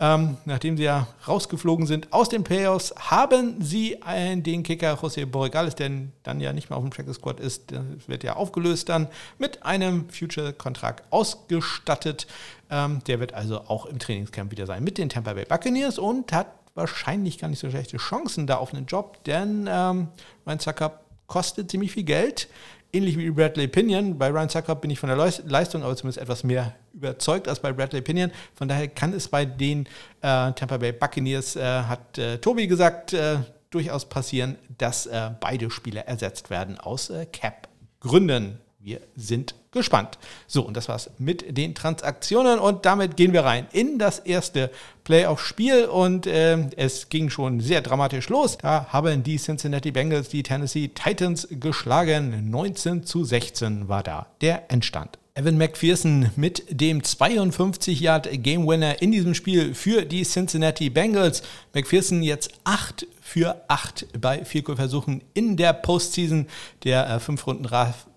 ähm, 0.00 0.38
nachdem 0.46 0.78
sie 0.78 0.84
ja 0.84 1.08
rausgeflogen 1.28 1.86
sind 1.86 2.10
aus 2.10 2.30
den 2.30 2.42
Playoffs, 2.42 2.94
haben 2.96 3.60
sie 3.60 4.02
einen, 4.02 4.42
den 4.42 4.62
Kicker 4.62 4.94
José 4.94 5.26
Borregales, 5.26 5.74
der 5.74 5.90
dann 6.22 6.40
ja 6.40 6.54
nicht 6.54 6.70
mehr 6.70 6.78
auf 6.78 6.82
dem 6.82 6.90
Track 6.90 7.12
Squad 7.12 7.38
ist, 7.38 7.70
der 7.70 7.84
wird 8.06 8.24
ja 8.24 8.34
aufgelöst 8.34 8.88
dann, 8.88 9.08
mit 9.38 9.62
einem 9.62 10.08
Future-Kontrakt 10.08 11.04
ausgestattet. 11.12 12.26
Ähm, 12.70 13.04
der 13.06 13.20
wird 13.20 13.34
also 13.34 13.60
auch 13.68 13.84
im 13.84 13.98
Trainingscamp 13.98 14.50
wieder 14.50 14.64
sein 14.64 14.82
mit 14.82 14.96
den 14.96 15.10
Tampa 15.10 15.34
Bay 15.34 15.44
Buccaneers 15.44 15.98
und 15.98 16.32
hat 16.32 16.46
wahrscheinlich 16.74 17.38
gar 17.38 17.48
nicht 17.48 17.58
so 17.58 17.70
schlechte 17.70 17.96
Chancen 17.96 18.46
da 18.46 18.56
auf 18.56 18.72
einen 18.72 18.86
Job, 18.86 19.22
denn 19.24 19.68
ähm, 19.70 20.08
Ryan 20.46 20.58
Zucker 20.58 21.00
kostet 21.26 21.70
ziemlich 21.70 21.92
viel 21.92 22.04
Geld. 22.04 22.48
Ähnlich 22.94 23.16
wie 23.16 23.30
Bradley 23.30 23.68
Pinion. 23.68 24.18
Bei 24.18 24.28
Ryan 24.28 24.50
Zucker 24.50 24.74
bin 24.74 24.90
ich 24.90 24.98
von 24.98 25.08
der 25.08 25.16
Leistung 25.16 25.82
aber 25.82 25.96
zumindest 25.96 26.18
etwas 26.18 26.44
mehr 26.44 26.74
überzeugt 26.92 27.48
als 27.48 27.60
bei 27.60 27.72
Bradley 27.72 28.02
Pinion. 28.02 28.30
Von 28.54 28.68
daher 28.68 28.88
kann 28.88 29.14
es 29.14 29.28
bei 29.28 29.46
den 29.46 29.86
äh, 30.20 30.52
Tampa 30.52 30.76
Bay 30.76 30.92
Buccaneers, 30.92 31.56
äh, 31.56 31.62
hat 31.62 32.18
äh, 32.18 32.36
Tobi 32.38 32.66
gesagt, 32.66 33.14
äh, 33.14 33.38
durchaus 33.70 34.04
passieren, 34.04 34.58
dass 34.76 35.06
äh, 35.06 35.30
beide 35.40 35.70
Spieler 35.70 36.06
ersetzt 36.06 36.50
werden 36.50 36.78
aus 36.78 37.08
äh, 37.08 37.24
Cap-Gründen. 37.26 38.58
Wir 38.84 39.00
sind 39.14 39.54
gespannt. 39.70 40.18
So, 40.48 40.62
und 40.62 40.76
das 40.76 40.88
war's 40.88 41.10
mit 41.18 41.56
den 41.56 41.76
Transaktionen 41.76 42.58
und 42.58 42.84
damit 42.84 43.16
gehen 43.16 43.32
wir 43.32 43.44
rein 43.44 43.68
in 43.70 44.00
das 44.00 44.18
erste 44.18 44.72
Playoff-Spiel 45.04 45.84
und 45.84 46.26
äh, 46.26 46.58
es 46.76 47.08
ging 47.08 47.30
schon 47.30 47.60
sehr 47.60 47.80
dramatisch 47.80 48.28
los. 48.28 48.58
Da 48.58 48.86
haben 48.88 49.22
die 49.22 49.36
Cincinnati 49.36 49.92
Bengals 49.92 50.30
die 50.30 50.42
Tennessee 50.42 50.88
Titans 50.88 51.46
geschlagen. 51.48 52.50
19 52.50 53.04
zu 53.04 53.22
16 53.22 53.88
war 53.88 54.02
da 54.02 54.26
der 54.40 54.68
Endstand. 54.68 55.16
Evan 55.34 55.56
McPherson 55.56 56.30
mit 56.34 56.64
dem 56.68 57.04
52 57.04 58.00
Yard 58.00 58.28
Game 58.42 58.66
Winner 58.66 59.00
in 59.00 59.12
diesem 59.12 59.34
Spiel 59.34 59.74
für 59.74 60.04
die 60.04 60.24
Cincinnati 60.24 60.90
Bengals. 60.90 61.44
McPherson 61.72 62.22
jetzt 62.24 62.50
8 62.64 63.06
für 63.20 63.62
8 63.68 64.20
bei 64.20 64.44
Versuchen 64.44 65.22
in 65.34 65.56
der 65.56 65.72
Postseason. 65.72 66.48
Der 66.82 67.08
äh, 67.08 67.20
5 67.20 67.46
Runden 67.46 67.64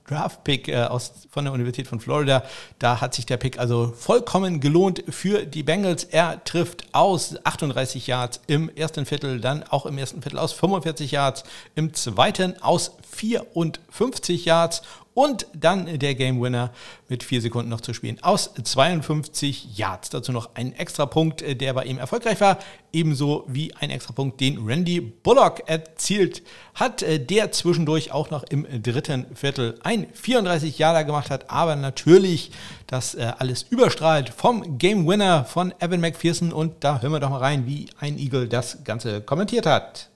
Draft-Pick 0.07 0.67
äh, 0.67 0.83
aus, 0.83 1.27
von 1.29 1.45
der 1.45 1.53
Universität 1.53 1.87
von 1.87 1.99
Florida. 1.99 2.43
Da 2.79 3.01
hat 3.01 3.13
sich 3.13 3.25
der 3.25 3.37
Pick 3.37 3.59
also 3.59 3.93
vollkommen 3.97 4.59
gelohnt 4.59 5.03
für 5.09 5.45
die 5.45 5.63
Bengals. 5.63 6.03
Er 6.03 6.43
trifft 6.43 6.87
aus 6.93 7.35
38 7.43 8.07
Yards 8.07 8.41
im 8.47 8.69
ersten 8.75 9.05
Viertel, 9.05 9.39
dann 9.39 9.63
auch 9.63 9.85
im 9.85 9.97
ersten 9.97 10.21
Viertel 10.21 10.39
aus 10.39 10.53
45 10.53 11.11
Yards, 11.11 11.43
im 11.75 11.93
zweiten 11.93 12.61
aus 12.61 12.91
54 13.11 14.45
Yards 14.45 14.83
und 15.15 15.47
dann 15.55 15.97
der 15.97 16.13
Game 16.13 16.39
Winner 16.39 16.71
mit 17.07 17.23
vier 17.23 17.41
Sekunden 17.41 17.69
noch 17.69 17.81
zu 17.81 17.93
spielen 17.93 18.19
aus 18.21 18.53
52 18.53 19.77
Yards. 19.77 20.09
Dazu 20.09 20.31
noch 20.31 20.51
ein 20.55 20.73
extra 20.73 21.07
Punkt, 21.07 21.41
äh, 21.41 21.55
der 21.55 21.73
bei 21.73 21.85
ihm 21.85 21.97
erfolgreich 21.97 22.39
war. 22.41 22.59
Ebenso 22.91 23.45
wie 23.47 23.73
ein 23.75 23.89
extra 23.89 24.13
Punkt, 24.13 24.39
den 24.41 24.63
Randy 24.65 24.99
Bullock 25.01 25.67
erzielt 25.67 26.43
hat, 26.75 27.01
äh, 27.01 27.17
der 27.17 27.51
zwischendurch 27.53 28.11
auch 28.11 28.29
noch 28.29 28.43
im 28.43 28.67
dritten 28.83 29.25
Viertel 29.35 29.79
ein 29.83 30.07
34 30.13 30.77
Jahre 30.77 31.05
gemacht 31.05 31.29
hat. 31.31 31.49
Aber 31.49 31.77
natürlich 31.77 32.51
das 32.85 33.15
äh, 33.15 33.31
alles 33.39 33.63
überstrahlt 33.63 34.29
vom 34.29 34.77
Game 34.77 35.07
Winner 35.07 35.45
von 35.45 35.73
Evan 35.79 36.01
McPherson. 36.01 36.51
Und 36.51 36.83
da 36.83 37.01
hören 37.01 37.13
wir 37.13 37.21
doch 37.21 37.29
mal 37.29 37.39
rein, 37.39 37.65
wie 37.65 37.87
ein 37.99 38.19
Eagle 38.19 38.49
das 38.49 38.83
Ganze 38.83 39.21
kommentiert 39.21 39.65
hat. 39.65 40.09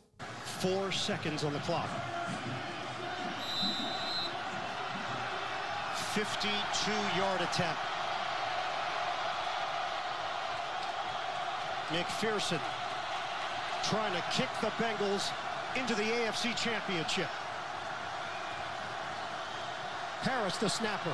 Four 0.59 0.91
seconds 0.91 1.45
on 1.45 1.53
the 1.53 1.59
clock. 1.59 1.85
52-yard 6.13 7.41
attempt. 7.41 7.79
McPherson 11.89 12.59
trying 13.83 14.13
to 14.13 14.23
kick 14.31 14.49
the 14.61 14.69
Bengals 14.81 15.31
into 15.75 15.93
the 15.93 16.03
AFC 16.03 16.55
Championship. 16.55 17.29
Harris, 20.21 20.57
the 20.57 20.69
snapper. 20.69 21.13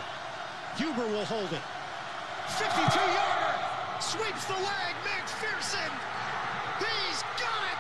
Huber 0.78 1.08
will 1.08 1.26
hold 1.26 1.52
it. 1.52 1.62
52-yarder! 2.48 3.56
Sweeps 4.00 4.46
the 4.46 4.54
leg, 4.54 4.96
McPherson! 5.04 5.92
He's 6.80 7.22
got 7.40 7.64
it! 7.68 7.80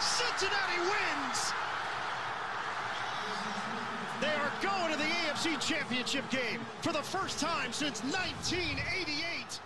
Cincinnati 0.00 0.80
wins! 0.80 1.52
AFC 5.40 5.58
Championship 5.60 6.28
game 6.30 6.60
for 6.82 6.92
the 6.92 7.02
first 7.02 7.40
time 7.40 7.72
since 7.72 8.02
1988. 8.02 9.60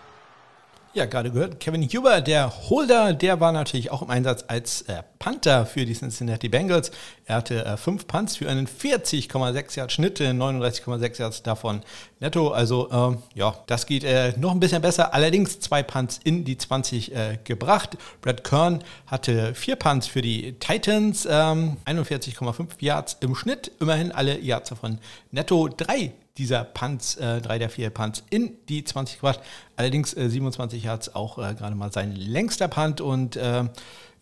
Ja, 0.93 1.07
gerade 1.07 1.33
gehört, 1.33 1.59
Kevin 1.59 1.83
Huber, 1.83 2.21
der 2.21 2.53
Holder, 2.71 3.13
der 3.13 3.41
war 3.41 3.51
natürlich 3.51 3.91
auch 3.91 4.03
im 4.03 4.11
Einsatz 4.11 4.45
als 4.47 4.83
äh, 4.83 5.03
Panther 5.25 5.65
für 5.65 5.87
die 5.87 5.95
Cincinnati 5.95 6.51
Bengals. 6.51 6.91
Er 7.25 7.37
hatte 7.37 7.65
äh, 7.65 7.79
fünf 7.79 8.07
Punts 8.07 8.37
für 8.37 8.47
einen 8.47 8.67
40,6 8.67 9.79
Yard 9.79 9.91
Schnitt, 9.91 10.21
39,6 10.21 11.19
Yards 11.19 11.43
davon 11.43 11.81
netto. 12.21 12.51
Also 12.51 12.91
ähm, 12.93 13.23
ja, 13.35 13.55
das 13.67 13.87
geht 13.87 14.05
äh, 14.05 14.35
noch 14.37 14.51
ein 14.51 14.61
bisschen 14.61 14.83
besser. 14.83 15.15
Allerdings 15.15 15.61
zwei 15.61 15.83
Punts 15.83 16.21
in 16.25 16.45
die 16.45 16.59
20 16.59 17.15
äh, 17.17 17.39
gebracht. 17.43 17.97
Brad 18.21 18.45
Kern 18.45 18.85
hatte 19.07 19.55
vier 19.55 19.77
Punts 19.77 20.09
für 20.09 20.21
die 20.21 20.57
Titans, 20.61 21.25
ähm, 21.25 21.79
41,5 21.87 22.67
Yards 22.81 23.17
im 23.21 23.35
Schnitt. 23.35 23.73
Immerhin 23.81 24.13
alle 24.13 24.39
Yards 24.39 24.69
davon 24.69 24.99
netto. 25.31 25.69
Drei 25.69 26.13
dieser 26.37 26.65
Punts, 26.65 27.17
äh, 27.17 27.41
drei 27.41 27.59
der 27.59 27.71
vier 27.71 27.91
Punts 27.91 28.25
in 28.29 28.59
die 28.69 28.85
20 28.85 29.21
gebracht. 29.21 29.41
Allerdings 29.77 30.15
äh, 30.15 30.29
27 30.29 30.83
Yards 30.83 31.15
auch 31.15 31.39
äh, 31.39 31.55
gerade 31.55 31.77
mal 31.77 31.93
sein 31.93 32.15
längster 32.15 32.69
Punt 32.69 33.01
und 33.01 33.37
äh, 33.37 33.65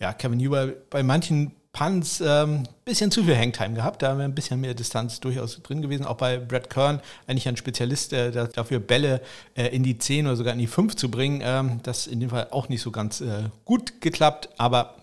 ja, 0.03 0.13
Kevin 0.13 0.45
Huber 0.45 0.67
bei 0.91 1.05
manchen 1.05 1.53
Punts 1.73 2.21
ein 2.21 2.29
ähm, 2.29 2.63
bisschen 2.85 3.11
zu 3.11 3.25
viel 3.25 3.39
Hangtime 3.39 3.75
gehabt. 3.75 4.03
Da 4.03 4.19
wir 4.19 4.25
ein 4.25 4.35
bisschen 4.35 4.61
mehr 4.61 4.75
Distanz 4.75 5.21
durchaus 5.21 5.63
drin 5.63 5.81
gewesen. 5.81 6.05
Auch 6.05 6.17
bei 6.17 6.37
Brad 6.37 6.69
Kern, 6.69 7.01
eigentlich 7.27 7.49
ein 7.49 7.57
Spezialist, 7.57 8.13
äh, 8.13 8.49
dafür 8.53 8.81
Bälle 8.81 9.23
äh, 9.55 9.69
in 9.69 9.83
die 9.83 9.97
10 9.97 10.27
oder 10.27 10.37
sogar 10.37 10.53
in 10.53 10.59
die 10.59 10.67
5 10.67 10.97
zu 10.97 11.11
bringen. 11.11 11.41
Ähm, 11.43 11.81
das 11.85 12.09
in 12.09 12.21
dem 12.21 12.31
Fall 12.31 12.49
auch 12.51 12.69
nicht 12.69 12.83
so 12.83 12.91
ganz 12.91 13.23
äh, 13.23 13.45
gut 13.65 14.03
geklappt. 14.03 14.51
Aber 14.59 14.97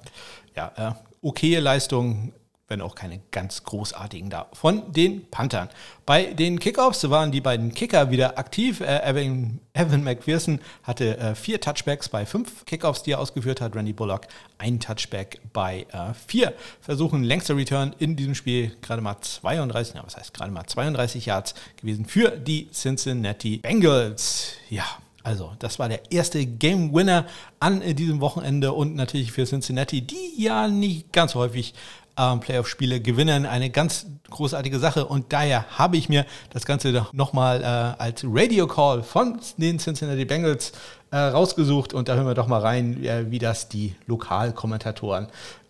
ja, 0.56 0.72
äh, 0.76 0.92
okaye 1.26 1.60
Leistung 1.60 2.34
wenn 2.70 2.82
auch 2.82 2.96
keine 2.96 3.20
ganz 3.32 3.64
großartigen 3.64 4.30
da, 4.30 4.48
von 4.54 4.94
den 4.94 5.30
Panthern. 5.30 5.70
Bei 6.06 6.26
den 6.26 6.60
Kickoffs 6.60 7.10
waren 7.10 7.32
die 7.32 7.42
beiden 7.42 7.74
Kicker 7.74 8.12
wieder 8.12 8.38
aktiv. 8.38 8.80
Äh, 8.80 9.02
Evan, 9.04 9.60
Evan 9.74 10.04
McPherson 10.04 10.60
hatte 10.84 11.18
äh, 11.18 11.36
vier 11.36 11.60
Touchbacks 11.60 12.10
bei 12.10 12.26
fünf 12.26 12.66
Kickoffs, 12.66 13.04
die 13.04 13.12
er 13.12 13.20
ausgeführt 13.20 13.60
hat. 13.60 13.76
Randy 13.76 13.94
Bullock 13.94 14.28
ein 14.60 14.80
Touchback 14.80 15.42
bei 15.52 15.86
äh, 15.92 16.14
vier 16.28 16.54
Versuchen. 16.82 17.24
Längster 17.24 17.58
Return 17.58 17.96
in 18.00 18.16
diesem 18.16 18.36
Spiel 18.36 18.76
gerade 18.82 19.02
mal 19.02 19.18
32, 19.20 19.96
ja, 19.96 20.04
was 20.06 20.16
heißt 20.16 20.34
gerade 20.34 20.52
mal 20.52 20.66
32 20.66 21.26
Yards 21.26 21.56
gewesen 21.78 22.06
für 22.06 22.30
die 22.32 22.70
Cincinnati 22.72 23.58
Bengals. 23.58 24.54
Ja, 24.70 24.86
also, 25.24 25.52
das 25.60 25.80
war 25.80 25.90
der 25.90 26.12
erste 26.12 26.46
Game 26.46 26.94
Winner 26.94 27.26
an 27.60 27.82
diesem 27.96 28.22
Wochenende 28.22 28.72
und 28.72 28.96
natürlich 28.96 29.32
für 29.32 29.46
Cincinnati, 29.46 30.02
die 30.02 30.42
ja 30.42 30.68
nicht 30.68 31.12
ganz 31.12 31.36
häufig 31.36 31.74
ähm, 32.20 32.40
Playoff-Spiele 32.42 33.00
gewinnen. 33.00 33.46
Eine 33.46 33.70
ganz 33.70 34.06
großartige 34.30 34.80
Sache 34.80 35.06
und 35.06 35.32
daher 35.32 35.66
habe 35.78 35.98
ich 35.98 36.10
mir 36.10 36.26
das 36.52 36.66
Ganze 36.66 37.08
nochmal 37.14 37.62
äh, 37.62 38.02
als 38.02 38.24
Radio-Call 38.26 39.04
von 39.04 39.40
den 39.58 39.80
Cincinnati 39.80 40.26
Bengals 40.26 40.74
äh, 41.12 41.18
rausgesucht 41.18 41.94
und 41.94 42.08
da 42.08 42.16
hören 42.16 42.28
wir 42.28 42.36
doch 42.36 42.48
mal 42.48 42.62
rein, 42.62 43.04
äh, 43.04 43.32
wie 43.32 43.40
das 43.40 43.70
die 43.70 43.96
Lokalkommentatoren 44.06 45.28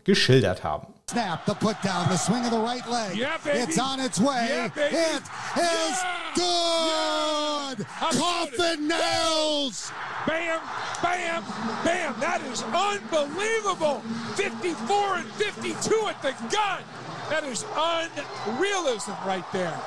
geschildert 0.10 0.64
haben. 0.64 0.88
Snap, 1.12 1.46
the 1.46 1.54
put 1.54 1.82
down, 1.82 2.08
the 2.10 2.18
swing 2.18 2.44
of 2.46 2.52
the 2.52 2.60
right 2.60 2.88
leg. 2.90 3.16
Yeah, 3.18 3.38
it's 3.46 3.80
on 3.80 4.00
its 4.00 4.20
way. 4.20 4.48
Yeah, 4.50 4.66
it 4.66 4.92
is 4.92 5.22
yeah. 5.56 6.34
good. 6.36 7.80
Yeah. 7.80 8.10
Coffin 8.12 8.88
nails. 8.88 9.92
Bam, 10.28 10.60
bam, 11.02 11.44
bam. 11.84 12.16
That 12.20 12.42
is 12.52 12.64
unbelievable. 12.64 14.02
54 14.36 15.18
and 15.18 15.30
52 15.32 16.08
at 16.08 16.22
the 16.22 16.34
gun. 16.52 16.82
That 17.30 17.44
is 17.44 17.64
unrealism 17.76 19.16
right 19.26 19.46
there. 19.52 19.80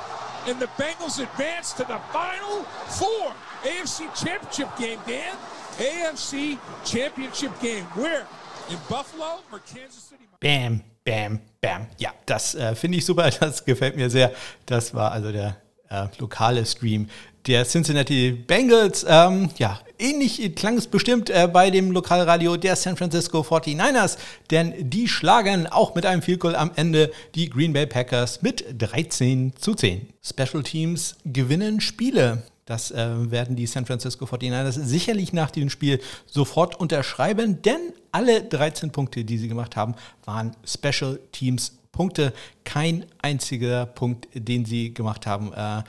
And 0.46 0.58
the 0.58 0.66
Bengals 0.78 1.22
advance 1.22 1.72
to 1.74 1.84
the 1.84 1.98
final 2.12 2.62
four. 2.98 3.32
AFC 3.62 4.12
Championship 4.14 4.76
game, 4.76 4.98
Dan. 5.06 5.36
AFC 5.78 6.58
Championship 6.84 7.58
game. 7.60 7.84
Where? 7.94 8.26
In 8.68 8.78
Buffalo 8.88 9.40
or 9.50 9.60
Kansas 9.60 10.08
City? 10.08 10.24
Bam, 10.40 10.80
bam, 11.04 11.40
bam. 11.60 11.86
Ja, 11.98 12.12
das 12.26 12.54
äh, 12.54 12.74
finde 12.74 12.98
ich 12.98 13.04
super. 13.04 13.30
Das 13.40 13.64
gefällt 13.64 13.96
mir 13.96 14.10
sehr. 14.10 14.32
Das 14.66 14.94
war 14.94 15.12
also 15.12 15.32
der 15.32 15.56
äh, 15.88 16.06
lokale 16.18 16.64
Stream 16.64 17.08
der 17.46 17.64
Cincinnati 17.64 18.32
Bengals. 18.32 19.04
Ähm, 19.08 19.50
ja, 19.58 19.80
ähnlich 19.98 20.54
klang 20.54 20.78
es 20.78 20.86
bestimmt 20.86 21.30
äh, 21.30 21.48
bei 21.52 21.70
dem 21.70 21.90
Lokalradio 21.90 22.56
der 22.56 22.76
San 22.76 22.96
Francisco 22.96 23.40
49ers, 23.40 24.16
denn 24.50 24.90
die 24.90 25.08
schlagen 25.08 25.66
auch 25.66 25.94
mit 25.94 26.06
einem 26.06 26.22
Field 26.22 26.40
Goal 26.40 26.56
am 26.56 26.70
Ende 26.76 27.10
die 27.34 27.50
Green 27.50 27.72
Bay 27.72 27.86
Packers 27.86 28.42
mit 28.42 28.64
13 28.78 29.54
zu 29.56 29.74
10. 29.74 30.08
Special 30.22 30.62
Teams 30.62 31.16
gewinnen 31.24 31.80
Spiele. 31.80 32.44
Das 32.64 32.90
äh, 32.90 33.30
werden 33.30 33.56
die 33.56 33.66
San 33.66 33.86
Francisco 33.86 34.24
49ers 34.24 34.72
sicherlich 34.72 35.32
nach 35.32 35.50
diesem 35.50 35.70
Spiel 35.70 36.00
sofort 36.26 36.78
unterschreiben, 36.78 37.60
denn 37.62 37.92
alle 38.12 38.42
13 38.42 38.92
Punkte, 38.92 39.24
die 39.24 39.38
sie 39.38 39.48
gemacht 39.48 39.76
haben, 39.76 39.94
waren 40.24 40.54
Special 40.64 41.18
Teams 41.32 41.72
Punkte. 41.90 42.32
Kein 42.64 43.04
einziger 43.20 43.86
Punkt, 43.86 44.28
den 44.34 44.64
sie 44.64 44.94
gemacht 44.94 45.26
haben, 45.26 45.52
äh, 45.52 45.82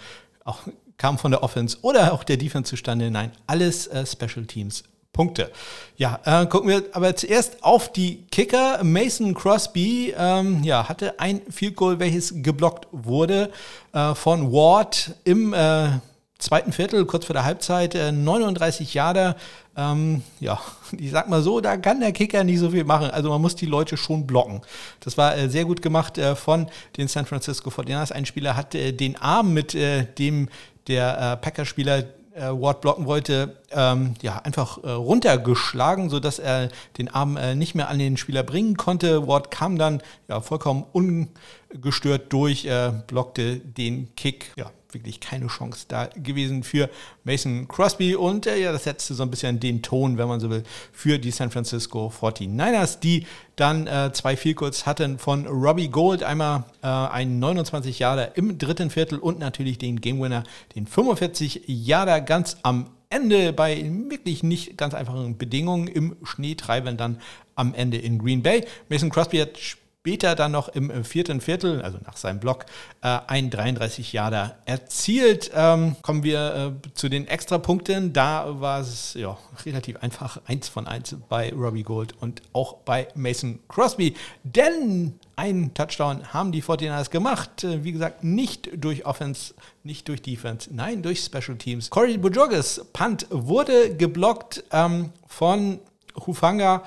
auch 0.44 0.62
kam 0.98 1.18
von 1.18 1.32
der 1.32 1.44
Offense 1.44 1.78
oder 1.82 2.14
auch 2.14 2.24
der 2.24 2.38
Defense 2.38 2.70
zustande. 2.70 3.10
Nein, 3.12 3.32
alles 3.48 3.88
äh, 3.88 4.06
Special 4.06 4.46
Teams 4.46 4.84
Punkte. 5.14 5.52
Ja, 5.96 6.20
äh, 6.26 6.48
gucken 6.48 6.70
wir 6.70 6.84
aber 6.94 7.16
zuerst 7.16 7.64
auf 7.64 7.92
die 7.92 8.24
Kicker. 8.32 8.84
Mason 8.84 9.36
Crosby 9.36 10.14
ähm, 10.18 10.64
ja, 10.64 10.90
hatte 10.90 11.20
ein 11.20 11.42
Field 11.52 11.76
Goal, 11.76 12.00
welches 12.00 12.42
geblockt 12.42 12.88
wurde 12.92 13.52
äh, 13.94 14.16
von 14.16 14.52
Ward 14.52 15.14
im 15.24 15.54
äh, 15.54 16.00
zweiten 16.44 16.72
Viertel, 16.72 17.06
kurz 17.06 17.26
vor 17.26 17.34
der 17.34 17.46
Halbzeit, 17.46 17.96
39 17.96 18.94
äh, 18.94 18.98
Jahre. 18.98 19.36
Ähm, 19.76 20.24
ja, 20.40 20.60
ich 20.98 21.12
sag 21.12 21.30
mal 21.30 21.42
so, 21.42 21.62
da 21.62 21.78
kann 21.78 22.00
der 22.00 22.12
Kicker 22.12 22.44
nicht 22.44 22.60
so 22.60 22.70
viel 22.70 22.84
machen. 22.84 23.10
Also 23.10 23.30
man 23.30 23.42
muss 23.42 23.56
die 23.56 23.66
Leute 23.66 23.98
schon 23.98 24.28
blocken. 24.28 24.62
Das 25.00 25.18
war 25.18 25.36
äh, 25.36 25.50
sehr 25.50 25.66
gut 25.66 25.82
gemacht 25.82 26.18
äh, 26.18 26.36
von 26.36 26.68
den 26.98 27.08
San 27.08 27.26
Francisco 27.26 27.70
49ers. 27.70 28.12
Ein 28.12 28.26
Spieler 28.26 28.56
hat 28.56 28.76
äh, 28.76 28.92
den 28.92 29.16
Arm 29.18 29.54
mit 29.54 29.74
äh, 29.76 30.06
dem 30.18 30.50
der 30.88 31.18
äh, 31.18 31.38
Packers-Spieler 31.38 32.04
äh, 32.36 32.50
Ward 32.50 32.82
blocken 32.82 33.06
wollte, 33.06 33.58
ähm, 33.72 34.16
ja, 34.22 34.40
einfach 34.40 34.84
äh, 34.84 34.90
runtergeschlagen, 34.90 36.10
sodass 36.10 36.40
er 36.40 36.70
den 36.98 37.08
Arm 37.08 37.38
äh, 37.38 37.56
nicht 37.56 37.76
mehr 37.76 37.90
an 37.90 38.00
den 38.00 38.18
Spieler 38.18 38.44
bringen 38.44 38.76
konnte. 38.76 39.28
Ward 39.28 39.52
kam 39.52 39.78
dann 39.78 40.02
ja, 40.28 40.42
vollkommen 40.42 40.84
ungestört 40.92 42.34
durch, 42.34 42.66
äh, 42.66 42.92
blockte 43.08 43.58
den 43.58 44.14
Kick. 44.16 44.52
Ja, 44.58 44.72
wirklich 44.94 45.20
keine 45.20 45.48
Chance 45.48 45.86
da 45.88 46.08
gewesen 46.16 46.64
für 46.64 46.90
Mason 47.24 47.68
Crosby. 47.68 48.16
Und 48.16 48.48
äh, 48.48 48.58
ja, 48.58 48.72
das 48.72 48.84
setzte 48.84 49.14
so 49.14 49.24
ein 49.24 49.32
bisschen 49.32 49.60
den 49.60 49.82
Ton, 49.82 50.18
wenn 50.18 50.28
man 50.28 50.40
so 50.40 50.50
will, 50.50 50.64
für 50.92 51.20
die 51.20 51.32
San 51.32 51.52
Francisco 51.52 52.12
49ers, 52.20 53.00
die 53.00 53.26
dann 53.56 53.88
äh, 53.88 54.12
zwei 54.14 54.36
Field 54.36 54.58
Goals 54.58 54.86
hatten 54.86 55.20
von 55.20 55.46
Robbie 55.48 55.90
Gold. 55.90 56.24
Einmal 56.24 56.66
äh, 56.82 56.88
einen 56.88 57.40
29 57.40 58.00
Jahre 58.00 58.32
im 58.36 58.58
dritten 58.58 58.90
Viertel 58.90 59.20
und 59.20 59.40
natürlich 59.40 59.78
den 59.78 60.02
Game 60.02 60.22
Winner, 60.22 60.44
den 60.76 60.88
45 60.88 61.64
Jahre 61.68 62.24
ganz 62.24 62.58
am 62.64 62.88
Ende 63.10 63.54
bei 63.54 63.84
wirklich 64.10 64.42
nicht 64.42 64.76
ganz 64.76 64.96
einfachen 64.96 65.38
Bedingungen 65.38 65.88
im 65.88 66.16
Schneetreiben 66.24 66.98
dann 66.98 67.22
am 67.56 67.76
Ende 67.76 67.98
in 67.98 68.18
Green 68.18 68.42
Bay. 68.42 68.66
Mason 68.90 69.12
Crosby 69.12 69.38
hat 69.38 69.60
später 70.04 70.36
dann 70.36 70.52
noch 70.52 70.68
im 70.68 71.06
vierten 71.06 71.40
Viertel, 71.40 71.82
also 71.82 71.98
nach 72.06 72.18
seinem 72.18 72.42
Block, 72.42 72.66
äh, 73.02 73.20
ein 73.28 73.50
33 73.50 74.12
Jahre 74.12 74.56
erzielt. 74.66 75.50
Ähm, 75.56 75.96
kommen 76.02 76.24
wir 76.24 76.74
äh, 76.84 76.90
zu 76.94 77.08
den 77.08 77.26
Extrapunkten. 77.26 78.12
Da 78.12 78.60
war 78.60 78.82
es 78.82 79.14
ja, 79.14 79.38
relativ 79.66 79.96
einfach, 80.04 80.42
eins 80.46 80.68
von 80.68 80.88
eins 80.88 81.16
bei 81.30 81.54
Robbie 81.54 81.84
Gold 81.84 82.16
und 82.20 82.42
auch 82.52 82.80
bei 82.80 83.08
Mason 83.16 83.60
Crosby. 83.70 84.14
Denn 84.44 85.18
einen 85.38 85.74
Touchdown 85.74 86.34
haben 86.34 86.52
die 86.52 86.62
49ers 86.62 87.10
gemacht. 87.10 87.64
Äh, 87.64 87.86
wie 87.86 87.94
gesagt, 87.94 88.26
nicht 88.26 88.72
durch 88.76 89.06
Offense, 89.06 89.54
nicht 89.86 90.10
durch 90.10 90.22
Defense, 90.22 90.70
nein, 90.74 91.02
durch 91.02 91.22
Special 91.22 91.58
Teams. 91.58 91.90
Corey 91.90 92.18
Bujogis 92.18 92.84
Punt 92.92 93.26
wurde 93.30 93.96
geblockt 93.96 94.66
ähm, 94.74 95.12
von 95.28 95.80
Hufanga 96.28 96.84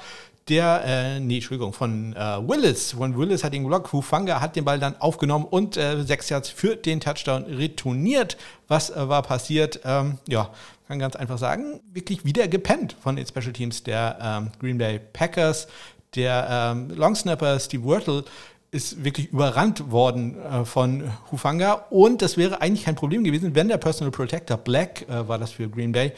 der, 0.48 0.82
äh, 0.84 1.20
nee, 1.20 1.36
Entschuldigung, 1.36 1.72
von 1.72 2.14
äh, 2.14 2.18
Willis. 2.18 2.92
Von 2.92 3.16
Willis 3.18 3.42
hat 3.42 3.52
den 3.52 3.62
geblockt. 3.62 3.92
Hufanga 3.92 4.40
hat 4.40 4.54
den 4.54 4.64
Ball 4.64 4.78
dann 4.78 5.00
aufgenommen 5.00 5.44
und 5.44 5.76
äh, 5.76 6.02
sechs 6.02 6.28
Yards 6.28 6.48
für 6.48 6.76
den 6.76 7.00
Touchdown 7.00 7.44
retourniert. 7.44 8.36
Was 8.68 8.90
äh, 8.90 9.08
war 9.08 9.22
passiert? 9.22 9.80
Ähm, 9.84 10.18
ja, 10.28 10.50
kann 10.86 10.98
ganz 10.98 11.16
einfach 11.16 11.38
sagen, 11.38 11.80
wirklich 11.92 12.24
wieder 12.24 12.46
gepennt 12.48 12.96
von 13.00 13.16
den 13.16 13.26
Special 13.26 13.52
Teams 13.52 13.82
der 13.82 14.18
ähm, 14.22 14.50
Green 14.60 14.78
Bay 14.78 15.00
Packers. 15.12 15.66
Der 16.14 16.46
ähm, 16.48 16.90
Longsnapper 16.90 17.58
Steve 17.58 17.84
Wirtle 17.84 18.24
ist 18.70 19.04
wirklich 19.04 19.32
überrannt 19.32 19.90
worden 19.90 20.36
äh, 20.40 20.64
von 20.64 21.10
Hufanga 21.30 21.86
und 21.90 22.22
das 22.22 22.36
wäre 22.36 22.60
eigentlich 22.60 22.84
kein 22.84 22.94
Problem 22.94 23.24
gewesen, 23.24 23.54
wenn 23.54 23.68
der 23.68 23.78
Personal 23.78 24.10
Protector 24.10 24.56
Black, 24.56 25.08
äh, 25.08 25.26
war 25.26 25.38
das 25.38 25.52
für 25.52 25.68
Green 25.68 25.92
Bay, 25.92 26.12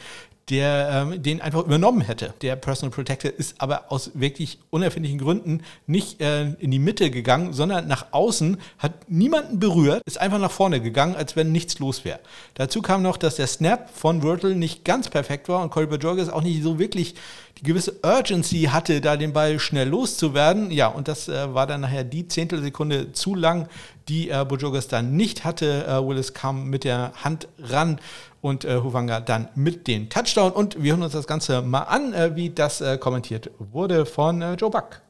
der 0.49 1.07
ähm, 1.11 1.21
den 1.21 1.41
einfach 1.41 1.63
übernommen 1.63 2.01
hätte. 2.01 2.33
Der 2.41 2.55
Personal 2.55 2.93
Protector 2.93 3.31
ist 3.31 3.55
aber 3.59 3.91
aus 3.91 4.11
wirklich 4.13 4.59
unerfindlichen 4.69 5.19
Gründen 5.19 5.61
nicht 5.87 6.21
äh, 6.21 6.53
in 6.59 6.71
die 6.71 6.79
Mitte 6.79 7.11
gegangen, 7.11 7.53
sondern 7.53 7.87
nach 7.87 8.07
außen, 8.11 8.57
hat 8.77 9.09
niemanden 9.09 9.59
berührt, 9.59 10.01
ist 10.05 10.19
einfach 10.19 10.39
nach 10.39 10.51
vorne 10.51 10.81
gegangen, 10.81 11.15
als 11.15 11.35
wenn 11.35 11.51
nichts 11.51 11.79
los 11.79 12.05
wäre. 12.05 12.19
Dazu 12.55 12.81
kam 12.81 13.01
noch, 13.01 13.17
dass 13.17 13.35
der 13.35 13.47
Snap 13.47 13.89
von 13.93 14.23
Wirtle 14.23 14.55
nicht 14.55 14.85
ganz 14.85 15.09
perfekt 15.09 15.49
war 15.49 15.61
und 15.61 15.69
Corey 15.69 15.87
Bajorges 15.87 16.29
auch 16.29 16.41
nicht 16.41 16.63
so 16.63 16.79
wirklich 16.79 17.15
die 17.59 17.63
gewisse 17.63 17.99
Urgency 18.03 18.69
hatte, 18.71 19.01
da 19.01 19.17
den 19.17 19.33
Ball 19.33 19.59
schnell 19.59 19.89
loszuwerden. 19.89 20.71
Ja, 20.71 20.87
und 20.87 21.07
das 21.07 21.27
äh, 21.27 21.53
war 21.53 21.67
dann 21.67 21.81
nachher 21.81 22.03
die 22.03 22.27
Zehntelsekunde 22.27 23.11
zu 23.11 23.35
lang, 23.35 23.67
die 24.07 24.29
äh, 24.29 24.45
Bojogas 24.47 24.87
dann 24.87 25.15
nicht 25.15 25.43
hatte. 25.43 25.85
Äh, 25.85 26.07
Willis 26.07 26.33
kam 26.33 26.69
mit 26.69 26.85
der 26.85 27.11
Hand 27.23 27.47
ran 27.59 27.99
und 28.41 28.63
äh, 28.63 28.77
Huvanga 28.77 29.19
dann 29.19 29.49
mit 29.55 29.87
dem 29.87 30.09
Touchdown. 30.09 30.51
Und 30.51 30.81
wir 30.81 30.93
hören 30.93 31.03
uns 31.03 31.13
das 31.13 31.27
Ganze 31.27 31.61
mal 31.61 31.83
an, 31.83 32.13
äh, 32.13 32.35
wie 32.35 32.49
das 32.49 32.79
äh, 32.79 32.97
kommentiert 32.97 33.51
wurde 33.59 34.05
von 34.05 34.41
äh, 34.41 34.53
Joe 34.53 34.69
Buck. 34.69 35.01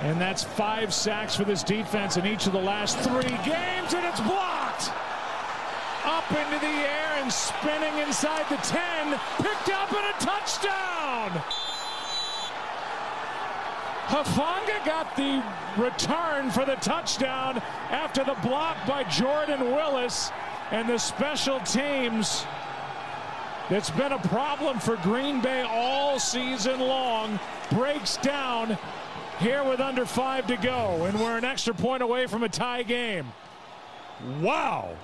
And 0.00 0.20
that's 0.20 0.44
five 0.44 0.92
sacks 0.92 1.34
for 1.34 1.44
this 1.44 1.64
defense 1.64 2.16
in 2.16 2.24
each 2.24 2.46
of 2.46 2.52
the 2.52 2.64
last 2.64 2.98
three 3.00 3.36
games, 3.44 3.92
and 3.92 4.04
it's 4.08 4.20
blocked! 4.20 4.67
Up 6.28 6.36
into 6.36 6.58
the 6.58 6.66
air 6.66 7.22
and 7.22 7.32
spinning 7.32 8.06
inside 8.06 8.44
the 8.50 8.56
10, 8.56 9.18
picked 9.38 9.70
up 9.70 9.90
and 9.92 10.14
a 10.14 10.18
touchdown! 10.20 11.30
Hafanga 14.08 14.84
got 14.84 15.16
the 15.16 15.42
return 15.82 16.50
for 16.50 16.66
the 16.66 16.74
touchdown 16.76 17.62
after 17.90 18.24
the 18.24 18.36
block 18.42 18.76
by 18.86 19.04
Jordan 19.04 19.70
Willis 19.70 20.30
and 20.70 20.86
the 20.86 20.98
special 20.98 21.60
teams 21.60 22.44
It's 23.70 23.90
been 23.90 24.12
a 24.12 24.18
problem 24.28 24.80
for 24.80 24.96
Green 24.96 25.40
Bay 25.40 25.62
all 25.62 26.18
season 26.18 26.80
long 26.80 27.40
breaks 27.70 28.18
down 28.18 28.76
here 29.38 29.64
with 29.64 29.80
under 29.80 30.04
five 30.04 30.46
to 30.48 30.56
go 30.56 31.04
and 31.04 31.18
we're 31.18 31.38
an 31.38 31.44
extra 31.44 31.72
point 31.72 32.02
away 32.02 32.26
from 32.26 32.42
a 32.42 32.48
tie 32.50 32.82
game. 32.82 33.32
Wow. 34.42 34.96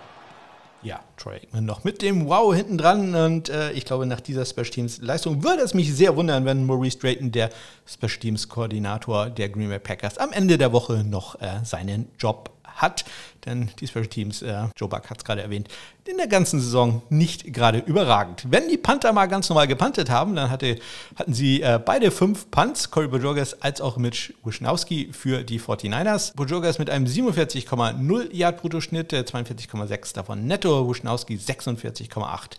Ja, 0.85 1.01
Troy 1.17 1.37
Aikman 1.37 1.65
noch 1.65 1.83
mit 1.83 2.03
dem 2.03 2.29
Wow 2.29 2.55
hinten 2.55 2.77
dran. 2.77 3.15
Und 3.15 3.49
äh, 3.49 3.73
ich 3.73 3.87
glaube, 3.87 4.05
nach 4.05 4.21
dieser 4.21 4.45
Special 4.45 4.67
Teams 4.67 5.01
Leistung 5.01 5.43
würde 5.43 5.63
es 5.63 5.73
mich 5.73 5.95
sehr 5.95 6.15
wundern, 6.15 6.45
wenn 6.45 6.67
Maurice 6.67 6.99
Drayton, 6.99 7.33
der 7.33 7.51
Special 7.87 8.19
Teams 8.21 8.49
Koordinator 8.49 9.31
der 9.31 9.49
Green 9.49 9.71
Bay 9.71 9.79
Packers, 9.79 10.19
am 10.19 10.33
Ende 10.33 10.59
der 10.59 10.73
Woche 10.73 11.03
noch 11.03 11.41
äh, 11.41 11.65
seinen 11.65 12.09
Job 12.19 12.51
hat. 12.75 13.05
Denn 13.45 13.71
die 13.81 13.87
Special 13.87 14.07
Teams, 14.07 14.43
äh, 14.43 14.69
Joe 14.77 14.89
Buck 14.89 15.11
hat 15.11 15.19
es 15.19 15.25
gerade 15.25 15.43
erwähnt, 15.43 15.69
in 16.07 16.17
der 16.17 16.27
ganzen 16.29 16.61
Saison 16.61 17.03
nicht 17.09 17.53
gerade 17.53 17.79
überragend. 17.79 18.47
Wenn 18.49 18.69
die 18.69 18.79
Panther 18.79 19.13
mal 19.13 19.27
ganz 19.27 19.49
normal 19.49 19.67
gepantet 19.67 20.11
haben, 20.11 20.35
dann 20.35 20.51
hatte, 20.51 20.79
hatten 21.17 21.35
sie 21.35 21.63
äh, 21.63 21.81
beide 21.85 22.11
fünf 22.11 22.51
Punts, 22.51 22.91
Corey 22.91 23.09
Bojorges 23.09 23.61
als 23.63 23.81
auch 23.81 23.97
Mitch 23.97 24.33
Wischnowski 24.45 25.11
für 25.13 25.43
die 25.45 25.61
49ers. 25.61 26.35
Bojorges 26.37 26.79
mit 26.79 26.91
einem 26.91 27.07
47,0 27.07 28.33
Yard 28.33 28.61
Bruttoschnitt, 28.61 29.13
42,6 29.13 30.15
davon 30.15 30.47
netto, 30.47 30.89
Wischnowski 30.89 31.37
46,8 31.37 32.53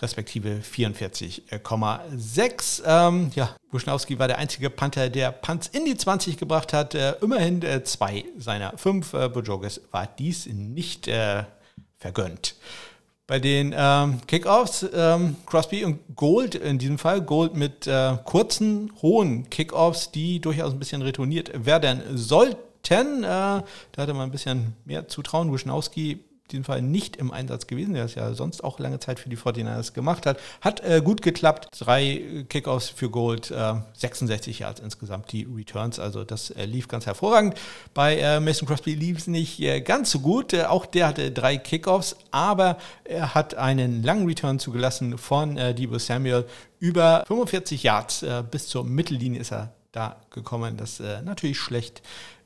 respektive 0.00 0.60
44,6. 0.62 2.82
Ähm, 2.86 3.30
ja, 3.34 3.56
Buschnowski 3.70 4.18
war 4.18 4.28
der 4.28 4.38
einzige 4.38 4.70
Panther, 4.70 5.10
der 5.10 5.32
Punts 5.32 5.66
in 5.68 5.84
die 5.84 5.96
20 5.96 6.36
gebracht 6.36 6.72
hat. 6.72 6.94
Äh, 6.94 7.14
immerhin 7.20 7.62
äh, 7.62 7.82
zwei 7.84 8.24
seiner 8.38 8.78
fünf. 8.78 9.14
Äh, 9.14 9.28
Bojoges 9.28 9.80
war 9.90 10.06
dies 10.06 10.46
nicht 10.46 11.08
äh, 11.08 11.44
vergönnt. 11.98 12.54
Bei 13.26 13.38
den 13.38 13.74
ähm, 13.76 14.20
Kickoffs, 14.26 14.86
ähm, 14.94 15.36
Crosby 15.44 15.84
und 15.84 15.98
Gold 16.16 16.54
in 16.54 16.78
diesem 16.78 16.96
Fall, 16.96 17.20
Gold 17.20 17.54
mit 17.54 17.86
äh, 17.86 18.16
kurzen, 18.24 18.90
hohen 19.02 19.50
Kickoffs, 19.50 20.10
die 20.10 20.40
durchaus 20.40 20.72
ein 20.72 20.78
bisschen 20.78 21.02
retourniert 21.02 21.66
werden 21.66 22.00
sollten. 22.14 22.56
Äh, 22.88 23.26
da 23.26 23.64
hatte 23.98 24.14
man 24.14 24.22
ein 24.22 24.30
bisschen 24.30 24.72
mehr 24.86 25.08
Zutrauen. 25.08 25.52
Wischnowski 25.52 26.24
diesem 26.48 26.64
Fall 26.64 26.82
nicht 26.82 27.16
im 27.16 27.30
Einsatz 27.30 27.66
gewesen, 27.66 27.94
der 27.94 28.04
es 28.04 28.14
ja 28.14 28.32
sonst 28.34 28.64
auch 28.64 28.78
lange 28.78 28.98
Zeit 28.98 29.20
für 29.20 29.28
die 29.28 29.36
49ers 29.36 29.92
gemacht 29.92 30.26
hat. 30.26 30.38
Hat 30.60 30.80
äh, 30.80 31.00
gut 31.02 31.22
geklappt. 31.22 31.68
Drei 31.78 32.44
Kickoffs 32.48 32.88
für 32.88 33.10
Gold, 33.10 33.50
äh, 33.50 33.74
66 33.94 34.60
Yards 34.60 34.80
insgesamt 34.80 35.32
die 35.32 35.46
Returns. 35.54 35.98
Also 35.98 36.24
das 36.24 36.50
äh, 36.50 36.64
lief 36.64 36.88
ganz 36.88 37.06
hervorragend. 37.06 37.54
Bei 37.94 38.16
äh, 38.16 38.40
Mason 38.40 38.66
Crosby 38.66 38.94
lief 38.94 39.18
es 39.18 39.26
nicht 39.26 39.60
äh, 39.60 39.80
ganz 39.80 40.10
so 40.10 40.20
gut. 40.20 40.52
Äh, 40.52 40.64
auch 40.64 40.86
der 40.86 41.08
hatte 41.08 41.30
drei 41.30 41.56
Kickoffs, 41.56 42.16
aber 42.30 42.78
er 43.04 43.34
hat 43.34 43.54
einen 43.54 44.02
langen 44.02 44.26
Return 44.26 44.58
zugelassen 44.58 45.18
von 45.18 45.56
Debo 45.56 45.98
Samuel. 45.98 46.44
Über 46.78 47.24
45 47.26 47.82
Yards 47.82 48.24
bis 48.50 48.68
zur 48.68 48.84
Mittellinie 48.84 49.40
ist 49.40 49.52
er 49.52 49.72
da 49.92 50.16
gekommen. 50.30 50.76
Das 50.76 51.00
ist 51.00 51.24
natürlich 51.24 51.58
schlecht 51.58 52.02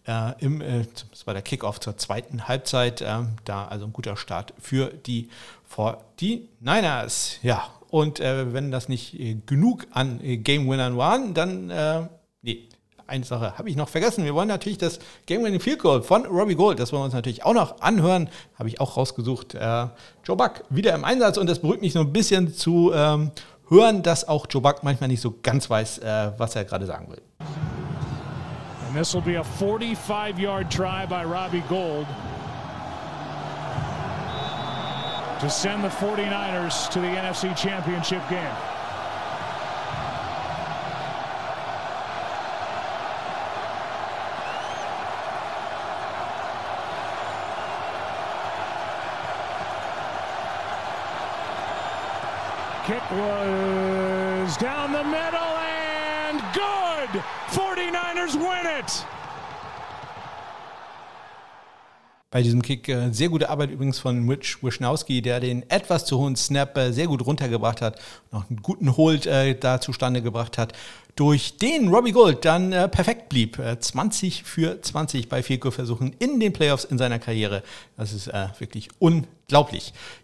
äh, 0.06 0.32
im, 0.38 0.60
äh, 0.60 0.84
das 1.10 1.26
war 1.26 1.34
der 1.34 1.42
Kickoff 1.42 1.80
zur 1.80 1.96
zweiten 1.96 2.48
Halbzeit. 2.48 3.00
Äh, 3.00 3.20
da 3.44 3.66
also 3.66 3.86
ein 3.86 3.92
guter 3.92 4.16
Start 4.16 4.52
für 4.58 4.86
die 4.88 5.28
49ers. 5.74 7.36
Ja, 7.42 7.68
und 7.90 8.20
äh, 8.20 8.52
wenn 8.52 8.70
das 8.70 8.88
nicht 8.88 9.18
äh, 9.18 9.36
genug 9.46 9.86
an 9.92 10.20
äh, 10.22 10.38
Game 10.38 10.68
Winnern 10.68 10.96
waren, 10.96 11.34
dann, 11.34 12.08
nee, 12.42 12.68
eine 13.06 13.24
Sache 13.24 13.58
habe 13.58 13.68
ich 13.68 13.76
noch 13.76 13.88
vergessen. 13.88 14.24
Wir 14.24 14.34
wollen 14.34 14.48
natürlich 14.48 14.78
das 14.78 14.98
Game 15.26 15.44
Winning 15.44 15.60
Field 15.60 15.80
Goal 15.80 16.02
von 16.02 16.24
Robbie 16.24 16.54
Gold, 16.54 16.78
das 16.78 16.92
wollen 16.92 17.02
wir 17.02 17.06
uns 17.06 17.14
natürlich 17.14 17.44
auch 17.44 17.52
noch 17.52 17.80
anhören. 17.80 18.30
Habe 18.58 18.68
ich 18.70 18.80
auch 18.80 18.96
rausgesucht. 18.96 19.54
Joe 19.54 20.36
Buck 20.36 20.64
wieder 20.70 20.94
im 20.94 21.04
Einsatz 21.04 21.36
und 21.36 21.46
das 21.46 21.58
beruhigt 21.58 21.82
mich 21.82 21.92
so 21.92 22.00
ein 22.00 22.12
bisschen 22.12 22.54
zu 22.54 22.90
ähm, 22.94 23.32
hören, 23.68 24.02
dass 24.02 24.26
auch 24.26 24.46
Joe 24.48 24.62
Buck 24.62 24.82
manchmal 24.82 25.08
nicht 25.08 25.20
so 25.20 25.34
ganz 25.42 25.68
weiß, 25.68 26.00
was 26.38 26.56
er 26.56 26.64
gerade 26.64 26.86
sagen 26.86 27.10
will. 27.10 27.20
And 28.92 29.00
this 29.00 29.14
will 29.14 29.22
be 29.22 29.36
a 29.36 29.42
45 29.42 30.38
yard 30.38 30.70
try 30.70 31.06
by 31.06 31.24
Robbie 31.24 31.64
Gold 31.66 32.06
to 35.40 35.48
send 35.48 35.82
the 35.82 35.88
49ers 35.88 36.90
to 36.90 37.00
the 37.00 37.06
NFC 37.06 37.56
Championship 37.56 38.20
game. 38.28 38.54
Kick 52.84 53.10
was 53.10 54.58
down 54.58 54.92
the 54.92 55.04
middle. 55.04 55.41
49ers 58.22 58.34
win 58.34 58.66
it. 58.78 59.06
Bei 62.30 62.42
diesem 62.42 62.62
Kick 62.62 62.88
äh, 62.88 63.10
sehr 63.12 63.28
gute 63.28 63.50
Arbeit 63.50 63.70
übrigens 63.70 63.98
von 63.98 64.26
Rich 64.28 64.62
Wischnowski, 64.62 65.20
der 65.20 65.38
den 65.38 65.68
etwas 65.68 66.06
zu 66.06 66.18
hohen 66.18 66.34
Snap 66.34 66.78
äh, 66.78 66.90
sehr 66.90 67.06
gut 67.06 67.26
runtergebracht 67.26 67.82
hat, 67.82 68.00
noch 68.30 68.48
einen 68.48 68.62
guten 68.62 68.96
Hold 68.96 69.26
äh, 69.26 69.54
da 69.54 69.82
zustande 69.82 70.22
gebracht 70.22 70.56
hat, 70.56 70.72
durch 71.14 71.58
den 71.58 71.88
Robbie 71.88 72.12
Gold 72.12 72.46
dann 72.46 72.72
äh, 72.72 72.88
perfekt 72.88 73.28
blieb. 73.28 73.60
20 73.80 74.44
für 74.44 74.80
20 74.80 75.28
bei 75.28 75.42
Field-Goal-Versuchen 75.42 76.16
in 76.20 76.40
den 76.40 76.54
Playoffs 76.54 76.84
in 76.84 76.96
seiner 76.96 77.18
Karriere. 77.18 77.62
Das 77.98 78.14
ist 78.14 78.28
äh, 78.28 78.48
wirklich 78.58 78.88
unglaublich. 78.98 79.41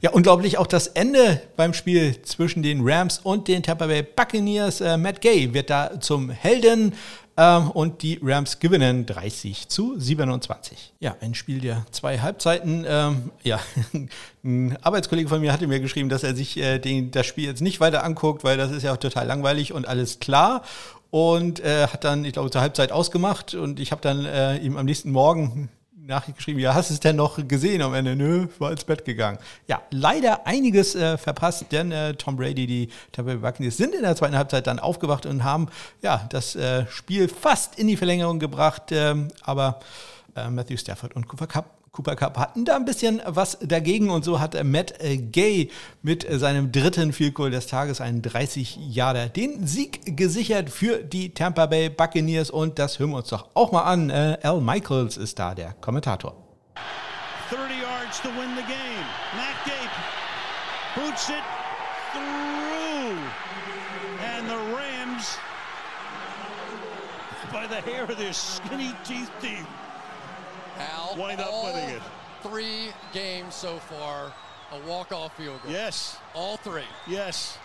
Ja, 0.01 0.11
unglaublich 0.11 0.59
auch 0.59 0.67
das 0.67 0.89
Ende 0.89 1.43
beim 1.57 1.75
Spiel 1.75 2.21
zwischen 2.23 2.63
den 2.63 2.81
Rams 2.83 3.19
und 3.19 3.49
den 3.49 3.63
Tampa 3.63 3.87
Bay 3.87 4.03
Buccaneers. 4.03 4.81
Äh, 4.81 4.97
Matt 4.97 5.21
Gay 5.21 5.53
wird 5.55 5.71
da 5.71 6.01
zum 6.01 6.31
Helden. 6.31 6.95
Ähm, 7.37 7.71
und 7.71 8.03
die 8.03 8.19
Rams 8.21 8.59
gewinnen 8.59 9.07
30 9.07 9.69
zu 9.69 9.99
27. 9.99 10.93
Ja, 10.99 11.15
ein 11.21 11.35
Spiel 11.35 11.61
der 11.61 11.87
zwei 11.93 12.19
Halbzeiten. 12.19 12.85
Ähm, 12.89 13.31
ja, 13.45 13.61
ein 14.45 14.77
Arbeitskollege 14.83 15.29
von 15.29 15.41
mir 15.41 15.53
hatte 15.53 15.69
mir 15.69 15.79
geschrieben, 15.79 16.09
dass 16.09 16.25
er 16.25 16.35
sich 16.35 16.57
äh, 16.57 16.81
den, 16.81 17.13
das 17.13 17.27
Spiel 17.27 17.45
jetzt 17.45 17.63
nicht 17.63 17.79
weiter 17.79 18.03
anguckt, 18.03 18.43
weil 18.43 18.57
das 18.57 18.73
ist 18.73 18.83
ja 18.83 18.93
auch 18.93 18.97
total 18.97 19.27
langweilig 19.27 19.73
und 19.73 19.87
alles 19.87 20.19
klar 20.19 20.63
und 21.11 21.61
äh, 21.61 21.87
hat 21.87 22.05
dann, 22.05 22.25
ich 22.25 22.33
glaube, 22.33 22.51
zur 22.51 22.61
Halbzeit 22.61 22.93
ausgemacht 22.93 23.55
und 23.55 23.81
ich 23.81 23.93
habe 23.93 24.03
dann 24.03 24.25
äh, 24.25 24.57
ihm 24.59 24.77
am 24.77 24.85
nächsten 24.85 25.11
Morgen 25.11 25.71
Nachricht 26.09 26.39
geschrieben, 26.39 26.59
ja, 26.59 26.75
hast 26.75 26.89
du 26.89 26.95
es 26.95 27.01
denn 27.01 27.17
noch 27.17 27.39
gesehen 27.47 27.83
am 27.83 27.93
Ende? 27.93 28.17
Nö, 28.17 28.49
war 28.59 28.73
ins 28.73 28.85
Bett 28.85 29.05
gegangen. 29.05 29.39
Ja, 29.67 29.83
leider 29.91 30.47
einiges 30.47 30.95
äh, 30.95 31.19
verpasst, 31.19 31.67
denn 31.71 31.93
äh, 31.93 32.15
Tom 32.15 32.37
Brady, 32.37 32.67
die 32.67 32.89
Tampa 33.13 33.33
Bay 33.33 33.41
Buccaneers 33.41 33.77
sind 33.77 33.95
in 33.95 34.03
der 34.03 34.17
zweiten 34.17 34.37
Halbzeit 34.37 34.67
dann 34.67 34.79
aufgewacht 34.79 35.27
und 35.27 35.45
haben 35.45 35.69
ja 36.01 36.27
das 36.31 36.57
äh, 36.57 36.87
Spiel 36.89 37.29
fast 37.29 37.79
in 37.79 37.89
die 37.89 37.97
Verlängerung 37.99 38.39
gebracht, 38.39 38.85
ähm, 38.91 39.29
aber 39.43 39.81
äh, 40.35 40.49
Matthew 40.49 40.79
Stafford 40.79 41.15
und 41.15 41.29
Cooper 41.29 41.47
Cup 41.47 41.78
Cooper 41.99 42.15
Cup 42.15 42.39
hatten 42.39 42.65
da 42.65 42.77
ein 42.77 42.85
bisschen 42.85 43.21
was 43.27 43.59
dagegen 43.61 44.09
und 44.11 44.25
so 44.25 44.39
hat 44.39 44.63
Matt 44.63 45.03
äh, 45.03 45.17
Gay 45.17 45.69
mit 46.01 46.25
seinem 46.31 46.71
dritten 46.71 47.13
Field 47.13 47.35
Goal 47.35 47.51
des 47.51 47.67
Tages, 47.67 48.01
einen 48.01 48.23
30 48.23 48.77
Jahre, 48.77 49.31
den 49.31 49.67
Sieg 49.67 50.17
gesichert 50.17 50.71
für 50.71 51.03
die 51.03 51.35
Tampa 51.35 51.67
Bay 51.67 51.89
Buccaneers 51.89 52.51
und 52.51 52.79
das 52.79 53.01
hören 53.01 53.11
wir 53.11 53.17
uns 53.17 53.31
doch 53.31 53.49
auch 53.55 53.73
mal 53.73 53.83
an. 53.83 54.11
Äh, 54.11 54.39
Al 54.45 54.61
Michaels 54.61 55.17
ist 55.17 55.41
da 55.41 55.57
der 55.57 55.73
Kommentator. 55.81 56.37
30 57.51 57.81
yards 57.83 58.23
to 58.23 58.29
win 58.29 58.55
the 58.55 58.63
game. 58.63 59.05
Matt 59.35 59.65
Gay 59.65 59.73
boots 60.95 61.29
it 61.31 61.43
through. 62.13 63.19
lose 65.19 65.39
by 67.53 67.67
the 67.67 67.81
hair 67.81 68.05
of 68.05 68.17
their 68.17 68.33
skinny 68.33 68.93
teeth 69.05 69.31
team. 69.41 69.67
Al, 71.13 71.19
Wind 71.19 71.41
up 71.41 71.51
winning 71.65 71.97
it. 71.97 72.03
three 72.43 72.91
games 73.13 73.55
so 73.55 73.79
far, 73.89 74.33
a 74.73 74.89
walk-off 74.89 75.33
field 75.37 75.61
goal. 75.63 75.73
Yes, 75.73 76.17
All 76.35 76.57
three. 76.63 76.83
yes. 77.07 77.59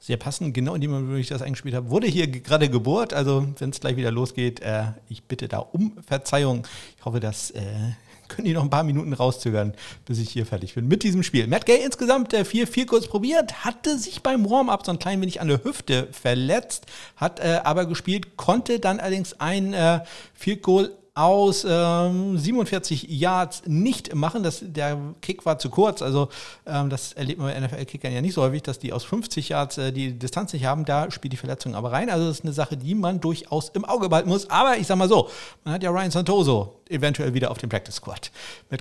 Sehr 0.00 0.16
passend, 0.16 0.54
genau 0.54 0.74
in 0.76 0.80
dem 0.80 0.92
Moment, 0.92 1.10
wo 1.10 1.16
ich 1.16 1.26
das 1.26 1.42
eingespielt 1.42 1.74
habe, 1.74 1.90
wurde 1.90 2.06
hier 2.06 2.28
ge- 2.28 2.40
gerade 2.40 2.68
gebohrt. 2.68 3.12
Also, 3.12 3.44
wenn 3.58 3.70
es 3.70 3.80
gleich 3.80 3.96
wieder 3.96 4.12
losgeht, 4.12 4.60
äh, 4.60 4.84
ich 5.08 5.24
bitte 5.24 5.48
da 5.48 5.58
um 5.58 5.96
Verzeihung. 6.06 6.64
Ich 6.96 7.04
hoffe, 7.04 7.18
das 7.18 7.50
äh, 7.50 7.60
können 8.28 8.44
die 8.46 8.52
noch 8.52 8.62
ein 8.62 8.70
paar 8.70 8.84
Minuten 8.84 9.12
rauszögern, 9.12 9.74
bis 10.04 10.20
ich 10.20 10.30
hier 10.30 10.46
fertig 10.46 10.74
bin 10.76 10.86
mit 10.86 11.02
diesem 11.02 11.24
Spiel. 11.24 11.48
Matt 11.48 11.66
Gay 11.66 11.82
insgesamt 11.84 12.32
äh, 12.32 12.44
vier, 12.44 12.68
vier 12.68 12.86
kurz 12.86 13.08
probiert, 13.08 13.64
hatte 13.64 13.98
sich 13.98 14.22
beim 14.22 14.48
Warm-up 14.48 14.86
so 14.86 14.92
ein 14.92 15.00
klein 15.00 15.20
wenig 15.20 15.40
an 15.40 15.48
der 15.48 15.64
Hüfte 15.64 16.06
verletzt, 16.12 16.86
hat 17.16 17.40
äh, 17.40 17.60
aber 17.64 17.84
gespielt, 17.86 18.36
konnte 18.36 18.78
dann 18.78 19.00
allerdings 19.00 19.40
ein 19.40 19.72
äh, 19.74 20.04
Field 20.32 20.62
Goal 20.62 20.92
aus 21.18 21.66
ähm, 21.68 22.38
47 22.38 23.08
Yards 23.08 23.62
nicht 23.66 24.14
machen. 24.14 24.44
Das, 24.44 24.62
der 24.62 24.96
Kick 25.20 25.44
war 25.44 25.58
zu 25.58 25.68
kurz. 25.68 26.00
Also 26.00 26.28
ähm, 26.64 26.90
das 26.90 27.12
erlebt 27.12 27.40
man 27.40 27.52
bei 27.52 27.60
NFL-Kickern 27.60 28.12
ja 28.12 28.20
nicht 28.20 28.34
so 28.34 28.42
häufig, 28.42 28.62
dass 28.62 28.78
die 28.78 28.92
aus 28.92 29.04
50 29.04 29.48
Yards 29.48 29.78
äh, 29.78 29.92
die 29.92 30.16
Distanz 30.16 30.52
nicht 30.52 30.64
haben. 30.64 30.84
Da 30.84 31.10
spielt 31.10 31.32
die 31.32 31.36
Verletzung 31.36 31.74
aber 31.74 31.90
rein. 31.90 32.08
Also 32.08 32.28
das 32.28 32.38
ist 32.38 32.44
eine 32.44 32.52
Sache, 32.52 32.76
die 32.76 32.94
man 32.94 33.20
durchaus 33.20 33.70
im 33.70 33.84
Auge 33.84 34.08
behalten 34.08 34.28
muss. 34.28 34.48
Aber 34.48 34.76
ich 34.76 34.86
sag 34.86 34.96
mal 34.96 35.08
so, 35.08 35.28
man 35.64 35.74
hat 35.74 35.82
ja 35.82 35.90
Ryan 35.90 36.12
Santoso 36.12 36.78
eventuell 36.88 37.34
wieder 37.34 37.50
auf 37.50 37.58
dem 37.58 37.68
Practice 37.68 37.96
Squad. 37.96 38.30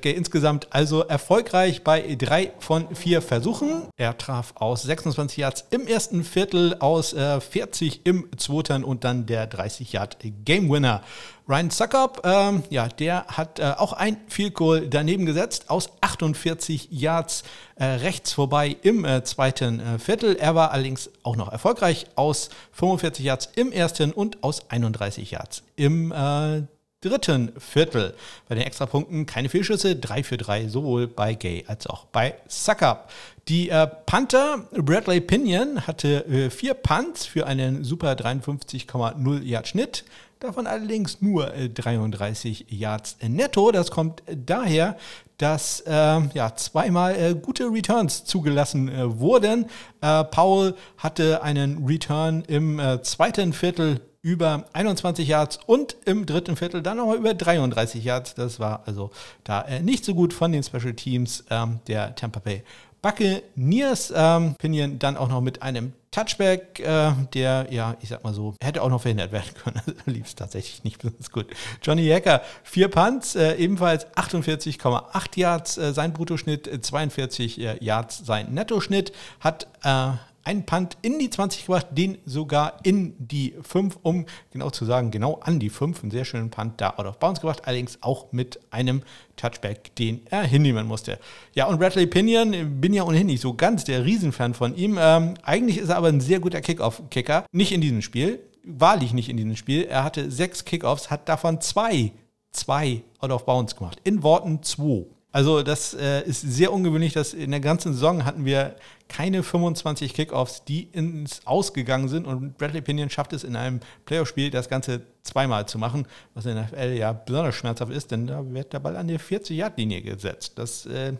Gay 0.01 0.13
insgesamt 0.13 0.67
also 0.71 1.01
erfolgreich 1.01 1.83
bei 1.83 2.15
drei 2.15 2.53
von 2.59 2.95
vier 2.95 3.21
Versuchen. 3.21 3.83
Er 3.97 4.17
traf 4.17 4.53
aus 4.55 4.83
26 4.83 5.37
Yards 5.37 5.65
im 5.71 5.87
ersten 5.87 6.23
Viertel, 6.23 6.75
aus 6.79 7.13
äh, 7.13 7.41
40 7.41 8.01
im 8.05 8.29
zweiten 8.37 8.83
und 8.83 9.03
dann 9.03 9.25
der 9.25 9.47
30 9.47 9.91
Yard 9.93 10.17
Game 10.45 10.69
Winner. 10.69 11.01
Ryan 11.49 11.69
Suckup, 11.69 12.21
ähm, 12.25 12.63
ja, 12.69 12.89
der 12.89 13.25
hat 13.27 13.59
äh, 13.59 13.73
auch 13.77 13.93
ein 13.93 14.17
Field 14.27 14.53
Goal 14.53 14.87
daneben 14.89 15.25
gesetzt 15.25 15.69
aus 15.69 15.89
48 16.01 16.89
Yards 16.91 17.43
äh, 17.75 17.85
rechts 17.85 18.33
vorbei 18.33 18.75
im 18.81 19.05
äh, 19.05 19.23
zweiten 19.23 19.79
äh, 19.79 19.97
Viertel. 19.97 20.35
Er 20.35 20.55
war 20.55 20.71
allerdings 20.71 21.09
auch 21.23 21.37
noch 21.37 21.49
erfolgreich 21.49 22.07
aus 22.15 22.49
45 22.73 23.23
Yards 23.23 23.49
im 23.55 23.71
ersten 23.71 24.11
und 24.11 24.43
aus 24.43 24.69
31 24.69 25.31
Yards 25.31 25.63
im 25.77 26.11
äh, 26.11 26.63
dritten 26.99 27.53
Viertel. 27.57 28.13
Bei 28.49 28.55
den 28.55 28.65
Extrapunkten 28.65 29.25
keine 29.25 29.47
Fehlschüsse, 29.47 29.95
3 29.95 30.23
für 30.23 30.37
3, 30.37 30.67
sowohl 30.67 31.07
bei 31.07 31.33
Gay 31.33 31.63
als 31.67 31.87
auch 31.87 32.05
bei 32.05 32.35
Suckup. 32.47 33.09
Die 33.47 33.69
äh, 33.69 33.87
Panther 34.05 34.67
Bradley 34.73 35.21
Pinion 35.21 35.87
hatte 35.87 36.25
äh, 36.25 36.49
vier 36.49 36.73
Punts 36.73 37.25
für 37.25 37.47
einen 37.47 37.85
super 37.85 38.11
53,0 38.11 39.43
Yard 39.43 39.67
Schnitt. 39.69 40.03
Davon 40.39 40.67
allerdings 40.67 41.21
nur 41.21 41.53
äh, 41.53 41.69
33 41.69 42.67
Yards 42.69 43.17
netto. 43.27 43.71
Das 43.71 43.89
kommt 43.89 44.21
äh, 44.27 44.37
daher, 44.37 44.97
dass 45.37 45.81
äh, 45.81 45.91
ja, 46.33 46.55
zweimal 46.55 47.15
äh, 47.15 47.35
gute 47.35 47.65
Returns 47.71 48.23
zugelassen 48.25 48.87
äh, 48.89 49.19
wurden. 49.19 49.65
Äh, 50.01 50.23
Paul 50.25 50.75
hatte 50.97 51.41
einen 51.41 51.85
Return 51.85 52.43
im 52.47 52.79
äh, 52.79 53.01
zweiten 53.01 53.53
Viertel 53.53 54.01
über 54.21 54.65
21 54.73 55.27
Yards 55.27 55.57
und 55.65 55.95
im 56.05 56.25
dritten 56.25 56.55
Viertel 56.55 56.81
dann 56.81 56.97
nochmal 56.97 57.17
über 57.17 57.33
33 57.33 58.03
Yards. 58.03 58.35
Das 58.35 58.59
war 58.59 58.83
also 58.85 59.11
da 59.43 59.61
äh, 59.61 59.81
nicht 59.81 60.05
so 60.05 60.13
gut 60.13 60.33
von 60.33 60.51
den 60.51 60.63
Special 60.63 60.93
Teams 60.93 61.45
ähm, 61.49 61.79
der 61.87 62.13
Tampa 62.15 62.39
Bay 62.39 62.63
Buccaneers. 63.07 64.11
Ähm, 64.13 64.55
Pinion 64.57 64.99
dann 64.99 65.15
auch 65.15 65.29
noch 65.29 65.39
mit 65.39 65.61
einem 65.61 65.93
Touchback, 66.11 66.79
äh, 66.79 67.11
der, 67.33 67.67
ja, 67.69 67.95
ich 68.01 68.09
sag 68.09 68.23
mal 68.23 68.33
so, 68.33 68.55
hätte 68.61 68.81
auch 68.81 68.89
noch 68.89 69.01
verhindert 69.01 69.31
werden 69.31 69.53
können. 69.63 69.81
Also 69.87 70.11
lief 70.11 70.27
es 70.27 70.35
tatsächlich 70.35 70.83
nicht 70.83 71.01
besonders 71.01 71.31
gut. 71.31 71.47
Johnny 71.81 72.07
Hacker, 72.07 72.41
vier 72.63 72.89
Punts, 72.89 73.35
äh, 73.35 73.55
ebenfalls 73.55 74.07
48,8 74.15 75.39
Yards 75.39 75.77
äh, 75.77 75.93
sein 75.93 76.11
Bruttoschnitt, 76.13 76.67
äh, 76.67 76.81
42 76.81 77.59
äh, 77.61 77.77
Yards 77.83 78.25
sein 78.25 78.53
Nettoschnitt, 78.53 79.13
hat 79.39 79.67
äh, 79.83 80.11
einen 80.47 80.65
Punt 80.65 80.97
in 81.01 81.19
die 81.19 81.29
20 81.29 81.65
gebracht, 81.65 81.87
den 81.91 82.17
sogar 82.25 82.79
in 82.83 83.15
die 83.19 83.53
5, 83.61 83.99
um 84.01 84.25
genau 84.51 84.69
zu 84.69 84.85
sagen, 84.85 85.11
genau 85.11 85.39
an 85.41 85.59
die 85.59 85.69
5. 85.69 86.03
Einen 86.03 86.11
sehr 86.11 86.23
schönen 86.23 86.49
Punt 86.49 86.79
da 86.79 86.91
out 86.91 87.05
of 87.05 87.19
bounds 87.19 87.41
gebracht, 87.41 87.63
allerdings 87.65 87.97
auch 88.01 88.31
mit 88.31 88.57
einem 88.71 89.03
Touchback, 89.35 89.93
den 89.95 90.21
er 90.29 90.43
hinnehmen 90.43 90.87
musste. 90.87 91.19
Ja, 91.53 91.65
und 91.65 91.79
Bradley 91.79 92.07
Pinion, 92.07 92.79
bin 92.79 92.93
ja 92.93 93.03
ohnehin 93.03 93.27
nicht 93.27 93.41
so 93.41 93.55
ganz 93.55 93.83
der 93.83 94.05
Riesenfan 94.05 94.53
von 94.53 94.73
ihm. 94.73 94.97
Ähm, 94.97 95.33
eigentlich 95.43 95.79
ist 95.79 95.89
er 95.89 95.97
aber 95.97 96.07
ein 96.07 96.21
sehr 96.21 96.39
guter 96.39 96.61
Kickoff-Kicker. 96.61 97.45
Nicht 97.51 97.73
in 97.73 97.81
diesem 97.81 98.01
Spiel, 98.01 98.39
wahrlich 98.63 99.11
nicht 99.11 99.27
in 99.27 99.35
diesem 99.35 99.57
Spiel. 99.57 99.83
Er 99.83 100.05
hatte 100.05 100.31
sechs 100.31 100.63
Kickoffs, 100.63 101.11
hat 101.11 101.27
davon 101.27 101.59
zwei, 101.59 102.13
zwei 102.51 103.01
out 103.19 103.31
of 103.31 103.45
bounds 103.45 103.75
gemacht. 103.75 103.99
In 104.05 104.23
Worten 104.23 104.63
zwei. 104.63 105.07
Also 105.37 105.61
das 105.61 105.93
äh, 105.93 106.23
ist 106.27 106.41
sehr 106.41 106.73
ungewöhnlich, 106.73 107.13
dass 107.13 107.35
in 107.35 107.51
der 107.51 107.59
ganzen 107.59 107.93
Saison 107.93 108.25
hatten 108.25 108.43
wir 108.43 108.75
keine 109.07 109.43
25 109.43 110.15
Kickoffs, 110.15 110.63
die 110.63 110.89
ins 110.91 111.45
Ausgegangen 111.45 112.09
sind. 112.09 112.25
Und 112.25 112.57
Bradley 112.57 112.81
Pinion 112.81 113.11
schafft 113.11 113.33
es 113.33 113.43
in 113.43 113.55
einem 113.55 113.81
Playoff-Spiel 114.07 114.49
das 114.49 114.67
Ganze 114.67 115.03
zweimal 115.27 115.67
zu 115.67 115.77
machen, 115.77 116.07
was 116.33 116.45
in 116.45 116.55
der 116.55 116.65
NFL 116.65 116.97
ja 116.97 117.13
besonders 117.13 117.55
schmerzhaft 117.55 117.91
ist, 117.91 118.11
denn 118.11 118.27
da 118.27 118.43
wird 118.53 118.73
der 118.73 118.79
Ball 118.79 118.95
an 118.95 119.07
die 119.07 119.19
40-Yard-Linie 119.19 120.01
gesetzt. 120.01 120.53
Das 120.55 120.85
äh, 120.85 121.13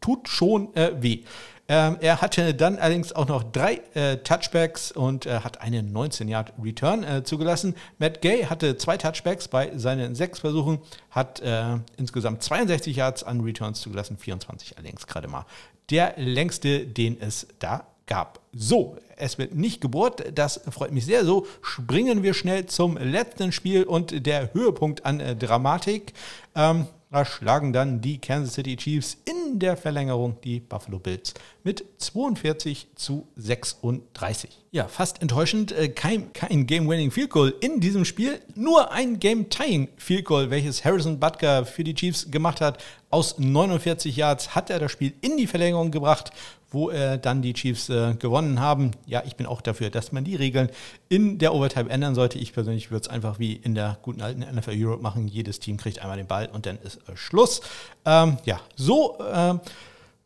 tut 0.00 0.28
schon 0.28 0.74
äh, 0.76 0.92
weh. 1.00 1.24
Ähm, 1.66 1.96
er 2.00 2.20
hatte 2.20 2.52
dann 2.52 2.78
allerdings 2.78 3.14
auch 3.14 3.26
noch 3.26 3.42
drei 3.42 3.80
äh, 3.94 4.18
Touchbacks 4.18 4.92
und 4.92 5.24
äh, 5.24 5.40
hat 5.40 5.62
einen 5.62 5.96
19-Yard-Return 5.96 7.04
äh, 7.04 7.24
zugelassen. 7.24 7.74
Matt 7.98 8.20
Gay 8.20 8.44
hatte 8.44 8.76
zwei 8.76 8.98
Touchbacks 8.98 9.48
bei 9.48 9.72
seinen 9.76 10.14
sechs 10.14 10.40
Versuchen, 10.40 10.78
hat 11.10 11.40
äh, 11.40 11.78
insgesamt 11.96 12.42
62 12.42 12.96
Yards 12.96 13.24
an 13.24 13.40
Returns 13.40 13.80
zugelassen, 13.80 14.18
24 14.18 14.76
allerdings 14.76 15.06
gerade 15.06 15.26
mal. 15.26 15.46
Der 15.90 16.14
längste, 16.16 16.86
den 16.86 17.18
es 17.18 17.46
da 17.60 17.86
gab. 18.06 18.40
So, 18.52 18.96
es 19.16 19.38
wird 19.38 19.54
nicht 19.54 19.80
gebohrt, 19.80 20.24
das 20.34 20.60
freut 20.70 20.92
mich 20.92 21.04
sehr. 21.06 21.24
So 21.24 21.46
springen 21.62 22.22
wir 22.22 22.34
schnell 22.34 22.66
zum 22.66 22.96
letzten 22.96 23.52
Spiel 23.52 23.84
und 23.84 24.26
der 24.26 24.52
Höhepunkt 24.52 25.04
an 25.04 25.20
äh, 25.20 25.36
Dramatik. 25.36 26.12
Ähm, 26.54 26.86
da 27.10 27.24
schlagen 27.24 27.72
dann 27.72 28.00
die 28.00 28.18
Kansas 28.18 28.54
City 28.54 28.74
Chiefs 28.76 29.18
in 29.24 29.60
der 29.60 29.76
Verlängerung 29.76 30.36
die 30.42 30.58
Buffalo 30.58 30.98
Bills 30.98 31.32
mit 31.62 31.84
42 31.98 32.88
zu 32.96 33.28
36. 33.36 34.50
Ja, 34.72 34.88
fast 34.88 35.22
enttäuschend. 35.22 35.70
äh, 35.70 35.90
Kein, 35.90 36.32
kein 36.32 36.66
Game-Winning 36.66 37.12
Field 37.12 37.30
Goal 37.30 37.54
in 37.60 37.78
diesem 37.78 38.04
Spiel. 38.04 38.40
Nur 38.56 38.90
ein 38.90 39.20
Game-Tying 39.20 39.90
Field 39.96 40.24
Goal, 40.24 40.50
welches 40.50 40.84
Harrison 40.84 41.20
Butker 41.20 41.64
für 41.64 41.84
die 41.84 41.94
Chiefs 41.94 42.32
gemacht 42.32 42.60
hat. 42.60 42.82
Aus 43.10 43.38
49 43.38 44.16
Yards 44.16 44.56
hat 44.56 44.70
er 44.70 44.80
das 44.80 44.90
Spiel 44.90 45.12
in 45.20 45.36
die 45.36 45.46
Verlängerung 45.46 45.92
gebracht 45.92 46.32
wo 46.74 46.90
äh, 46.90 47.18
dann 47.18 47.40
die 47.40 47.54
Chiefs 47.54 47.88
äh, 47.88 48.14
gewonnen 48.18 48.60
haben. 48.60 48.90
Ja, 49.06 49.22
ich 49.24 49.36
bin 49.36 49.46
auch 49.46 49.60
dafür, 49.60 49.90
dass 49.90 50.12
man 50.12 50.24
die 50.24 50.36
Regeln 50.36 50.68
in 51.08 51.38
der 51.38 51.54
Overtime 51.54 51.88
ändern 51.88 52.14
sollte. 52.14 52.38
Ich 52.38 52.52
persönlich 52.52 52.90
würde 52.90 53.02
es 53.02 53.08
einfach 53.08 53.38
wie 53.38 53.54
in 53.54 53.74
der 53.74 53.98
guten 54.02 54.20
alten 54.20 54.40
NFL 54.40 54.74
Europe 54.74 55.02
machen. 55.02 55.28
Jedes 55.28 55.60
Team 55.60 55.76
kriegt 55.76 56.00
einmal 56.00 56.16
den 56.16 56.26
Ball 56.26 56.48
und 56.52 56.66
dann 56.66 56.78
ist 56.78 56.96
äh, 57.08 57.16
Schluss. 57.16 57.62
Ähm, 58.04 58.36
ja, 58.44 58.60
so 58.76 59.18
äh, 59.20 59.54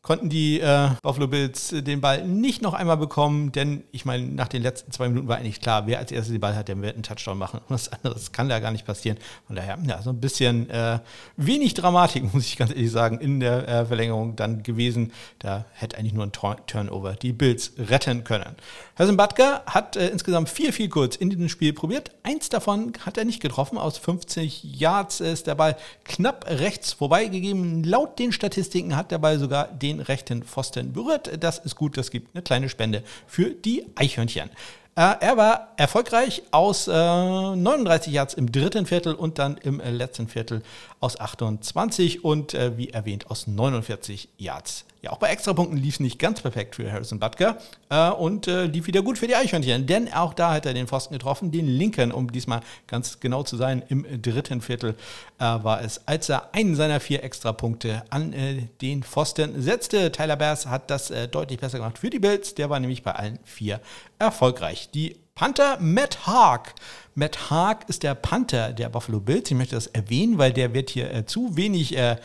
konnten 0.08 0.30
die 0.30 0.58
äh, 0.58 0.88
Buffalo 1.02 1.26
Bills 1.26 1.68
den 1.68 2.00
Ball 2.00 2.26
nicht 2.26 2.62
noch 2.62 2.72
einmal 2.72 2.96
bekommen, 2.96 3.52
denn 3.52 3.84
ich 3.92 4.06
meine, 4.06 4.24
nach 4.24 4.48
den 4.48 4.62
letzten 4.62 4.90
zwei 4.90 5.06
Minuten 5.06 5.28
war 5.28 5.36
eigentlich 5.36 5.60
klar, 5.60 5.86
wer 5.86 5.98
als 5.98 6.10
erstes 6.10 6.32
den 6.32 6.40
Ball 6.40 6.56
hat, 6.56 6.68
der 6.68 6.80
wird 6.80 6.94
einen 6.94 7.02
Touchdown 7.02 7.36
machen. 7.36 7.60
Was 7.68 7.92
anderes 7.92 8.32
kann 8.32 8.48
da 8.48 8.58
gar 8.58 8.70
nicht 8.70 8.86
passieren. 8.86 9.18
Von 9.46 9.56
daher, 9.56 9.78
ja, 9.86 10.00
so 10.00 10.08
ein 10.08 10.18
bisschen 10.18 10.70
äh, 10.70 11.00
wenig 11.36 11.74
Dramatik, 11.74 12.22
muss 12.32 12.46
ich 12.46 12.56
ganz 12.56 12.70
ehrlich 12.70 12.90
sagen, 12.90 13.18
in 13.18 13.38
der 13.38 13.68
äh, 13.68 13.84
Verlängerung 13.84 14.34
dann 14.34 14.62
gewesen. 14.62 15.12
Da 15.40 15.66
hätte 15.74 15.98
eigentlich 15.98 16.14
nur 16.14 16.24
ein 16.24 16.32
Turnover 16.32 17.12
die 17.12 17.34
Bills 17.34 17.72
retten 17.76 18.24
können. 18.24 18.56
Hassan 18.96 19.18
Butker 19.18 19.62
hat 19.66 19.96
äh, 19.96 20.08
insgesamt 20.08 20.48
vier, 20.48 20.72
vier 20.72 20.88
kurz 20.88 21.16
in 21.16 21.28
diesem 21.28 21.50
Spiel 21.50 21.74
probiert. 21.74 22.12
Eins 22.22 22.48
davon 22.48 22.94
hat 23.04 23.18
er 23.18 23.26
nicht 23.26 23.42
getroffen. 23.42 23.76
Aus 23.76 23.98
50 23.98 24.64
Yards 24.64 25.20
ist 25.20 25.46
der 25.46 25.56
Ball 25.56 25.76
knapp 26.04 26.46
rechts 26.48 26.94
vorbeigegeben. 26.94 27.84
Laut 27.84 28.18
den 28.18 28.32
Statistiken 28.32 28.96
hat 28.96 29.10
der 29.10 29.18
Ball 29.18 29.38
sogar 29.38 29.68
den 29.68 29.97
rechten 30.00 30.42
Pfosten 30.42 30.92
berührt. 30.92 31.30
Das 31.42 31.58
ist 31.58 31.76
gut, 31.76 31.96
das 31.96 32.10
gibt 32.10 32.34
eine 32.34 32.42
kleine 32.42 32.68
Spende 32.68 33.02
für 33.26 33.50
die 33.50 33.86
Eichhörnchen. 33.94 34.50
Äh, 34.98 35.14
er 35.20 35.36
war 35.36 35.74
erfolgreich 35.76 36.42
aus 36.50 36.88
äh, 36.88 36.92
39 36.92 38.12
Yards 38.12 38.34
im 38.34 38.50
dritten 38.50 38.84
Viertel 38.84 39.14
und 39.14 39.38
dann 39.38 39.56
im 39.58 39.78
äh, 39.78 39.90
letzten 39.90 40.26
Viertel 40.26 40.62
aus 41.00 41.18
28 41.18 42.24
und 42.24 42.54
äh, 42.54 42.76
wie 42.76 42.90
erwähnt 42.90 43.30
aus 43.30 43.46
49 43.46 44.28
Yards. 44.38 44.84
Ja, 45.00 45.12
auch 45.12 45.18
bei 45.18 45.28
Extrapunkten 45.28 45.78
lief 45.78 45.94
es 45.94 46.00
nicht 46.00 46.18
ganz 46.18 46.40
perfekt 46.40 46.74
für 46.74 46.90
Harrison 46.90 47.20
Butker 47.20 47.58
äh, 47.88 48.10
und 48.10 48.48
äh, 48.48 48.64
lief 48.64 48.88
wieder 48.88 49.02
gut 49.02 49.16
für 49.16 49.28
die 49.28 49.36
Eichhörnchen, 49.36 49.86
denn 49.86 50.12
auch 50.12 50.34
da 50.34 50.52
hat 50.54 50.66
er 50.66 50.74
den 50.74 50.88
Pfosten 50.88 51.14
getroffen, 51.14 51.52
den 51.52 51.68
linken, 51.68 52.10
um 52.10 52.32
diesmal 52.32 52.60
ganz 52.88 53.20
genau 53.20 53.44
zu 53.44 53.56
sein, 53.56 53.84
im 53.88 54.04
dritten 54.20 54.60
Viertel 54.60 54.96
äh, 55.38 55.44
war 55.44 55.82
es, 55.82 56.06
als 56.08 56.28
er 56.28 56.52
einen 56.52 56.74
seiner 56.74 56.98
vier 56.98 57.22
Extrapunkte 57.22 58.02
an 58.10 58.32
äh, 58.32 58.62
den 58.80 59.04
Pfosten 59.04 59.62
setzte. 59.62 60.10
Tyler 60.10 60.36
Bass 60.36 60.66
hat 60.66 60.90
das 60.90 61.10
äh, 61.10 61.28
deutlich 61.28 61.60
besser 61.60 61.78
gemacht 61.78 61.98
für 61.98 62.10
die 62.10 62.18
Bills, 62.18 62.56
der 62.56 62.68
war 62.68 62.80
nämlich 62.80 63.04
bei 63.04 63.12
allen 63.12 63.38
vier 63.44 63.80
erfolgreich. 64.18 64.90
Die 64.90 65.16
Panther 65.38 65.78
Matt 65.80 66.26
Haag. 66.26 66.74
Matt 67.14 67.48
Haag 67.48 67.88
ist 67.88 68.02
der 68.02 68.16
Panther 68.16 68.72
der 68.72 68.88
Buffalo 68.88 69.20
Bills. 69.20 69.48
Ich 69.48 69.56
möchte 69.56 69.76
das 69.76 69.86
erwähnen, 69.86 70.36
weil 70.36 70.52
der 70.52 70.74
wird 70.74 70.90
hier 70.90 71.14
äh, 71.14 71.26
zu 71.26 71.56
wenig 71.56 71.96
äh, 71.96 72.16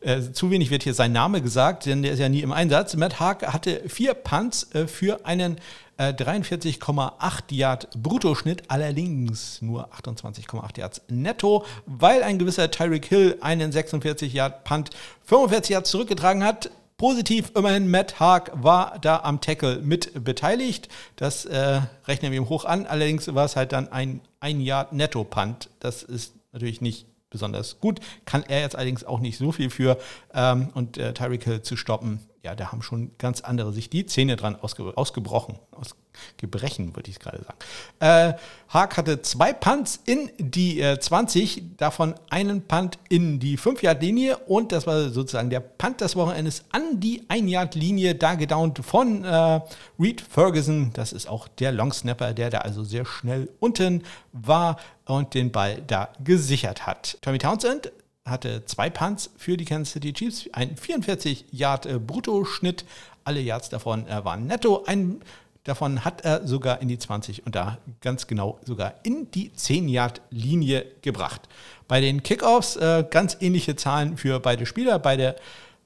äh, 0.00 0.32
zu 0.32 0.50
wenig 0.50 0.70
wird 0.70 0.82
hier 0.82 0.94
sein 0.94 1.12
Name 1.12 1.42
gesagt, 1.42 1.84
denn 1.84 2.02
der 2.02 2.12
ist 2.12 2.18
ja 2.18 2.30
nie 2.30 2.40
im 2.40 2.50
Einsatz. 2.50 2.96
Matt 2.96 3.20
Haag 3.20 3.52
hatte 3.52 3.82
vier 3.90 4.14
Punts 4.14 4.74
äh, 4.74 4.86
für 4.86 5.26
einen 5.26 5.58
äh, 5.98 6.14
43,8 6.14 7.12
Yard 7.50 7.90
Bruttoschnitt, 7.94 8.62
allerdings 8.68 9.60
nur 9.60 9.92
28,8 9.92 10.78
Yards 10.78 11.02
netto, 11.08 11.66
weil 11.84 12.22
ein 12.22 12.38
gewisser 12.38 12.70
Tyreek 12.70 13.04
Hill 13.04 13.36
einen 13.42 13.70
46 13.70 14.32
Yard 14.32 14.64
Punt 14.64 14.88
45 15.26 15.70
Yards 15.74 15.90
zurückgetragen 15.90 16.42
hat. 16.42 16.70
Positiv 17.02 17.50
immerhin, 17.56 17.90
Matt 17.90 18.20
Haag 18.20 18.52
war 18.54 18.96
da 19.00 19.22
am 19.24 19.40
Tackle 19.40 19.80
mit 19.80 20.22
beteiligt. 20.22 20.88
Das 21.16 21.44
äh, 21.44 21.80
rechnen 22.06 22.30
wir 22.30 22.38
ihm 22.38 22.48
hoch 22.48 22.64
an. 22.64 22.86
Allerdings 22.86 23.34
war 23.34 23.44
es 23.44 23.56
halt 23.56 23.72
dann 23.72 23.90
ein 23.90 24.20
ein 24.38 24.60
Yard 24.60 24.92
Netto-Punt. 24.92 25.68
Das 25.80 26.04
ist 26.04 26.32
natürlich 26.52 26.80
nicht 26.80 27.08
besonders 27.28 27.80
gut. 27.80 27.98
Kann 28.24 28.44
er 28.46 28.60
jetzt 28.60 28.76
allerdings 28.76 29.02
auch 29.02 29.18
nicht 29.18 29.36
so 29.36 29.50
viel 29.50 29.68
für. 29.68 29.98
Ähm, 30.32 30.68
und 30.74 30.96
äh, 30.96 31.12
Tyreek 31.12 31.42
Hill 31.42 31.62
zu 31.62 31.76
stoppen, 31.76 32.20
ja, 32.42 32.56
da 32.56 32.72
haben 32.72 32.82
schon 32.82 33.12
ganz 33.18 33.40
andere 33.40 33.72
sich 33.72 33.88
die 33.88 34.04
Zähne 34.06 34.36
dran 34.36 34.56
ausge 34.56 34.92
ausgebrochen. 34.96 35.58
Aus 35.70 35.94
Gebrechen, 36.36 36.94
würde 36.94 37.10
ich 37.10 37.18
gerade 37.18 37.42
sagen. 37.42 37.58
Äh, 38.00 38.38
Haag 38.68 38.96
hatte 38.96 39.22
zwei 39.22 39.52
Punts 39.52 40.00
in 40.04 40.30
die 40.38 40.80
äh, 40.80 40.98
20, 40.98 41.76
davon 41.76 42.14
einen 42.28 42.62
Punt 42.66 42.98
in 43.08 43.40
die 43.40 43.58
5-Yard-Linie 43.58 44.36
und 44.38 44.72
das 44.72 44.86
war 44.86 45.08
sozusagen 45.08 45.50
der 45.50 45.60
Punt 45.60 46.00
des 46.00 46.16
Wochenendes 46.16 46.64
an 46.70 47.00
die 47.00 47.22
1-Yard-Linie, 47.28 48.14
da 48.14 48.34
gedownt 48.34 48.80
von 48.84 49.24
äh, 49.24 49.60
Reed 49.98 50.20
Ferguson. 50.20 50.90
Das 50.92 51.12
ist 51.12 51.28
auch 51.28 51.48
der 51.48 51.72
Longsnapper, 51.72 52.34
der 52.34 52.50
da 52.50 52.58
also 52.58 52.84
sehr 52.84 53.06
schnell 53.06 53.48
unten 53.58 54.02
war 54.32 54.76
und 55.06 55.34
den 55.34 55.50
Ball 55.50 55.80
da 55.86 56.10
gesichert 56.22 56.86
hat. 56.86 57.18
Tommy 57.22 57.38
Townsend 57.38 57.90
hatte 58.24 58.64
zwei 58.66 58.90
Punts 58.90 59.30
für 59.36 59.56
die 59.56 59.64
Kansas 59.64 59.92
City 59.92 60.12
Chiefs, 60.12 60.48
ein 60.52 60.76
44 60.76 61.46
Yard 61.50 61.86
äh, 61.86 61.98
Bruttoschnitt, 61.98 62.84
alle 63.24 63.40
Yards 63.40 63.68
davon 63.68 64.06
äh, 64.06 64.24
waren 64.24 64.46
netto, 64.46 64.84
ein 64.86 65.20
davon 65.64 66.04
hat 66.04 66.22
er 66.22 66.46
sogar 66.46 66.80
in 66.80 66.88
die 66.88 66.98
20 66.98 67.46
und 67.46 67.54
da 67.54 67.78
ganz 68.00 68.26
genau 68.26 68.58
sogar 68.64 68.94
in 69.04 69.30
die 69.30 69.52
10 69.52 69.88
Yard 69.88 70.20
Linie 70.30 70.86
gebracht. 71.02 71.48
Bei 71.88 72.00
den 72.00 72.22
Kickoffs 72.22 72.76
äh, 72.76 73.04
ganz 73.08 73.36
ähnliche 73.40 73.76
Zahlen 73.76 74.16
für 74.16 74.40
beide 74.40 74.66
Spieler, 74.66 74.98
beide 74.98 75.36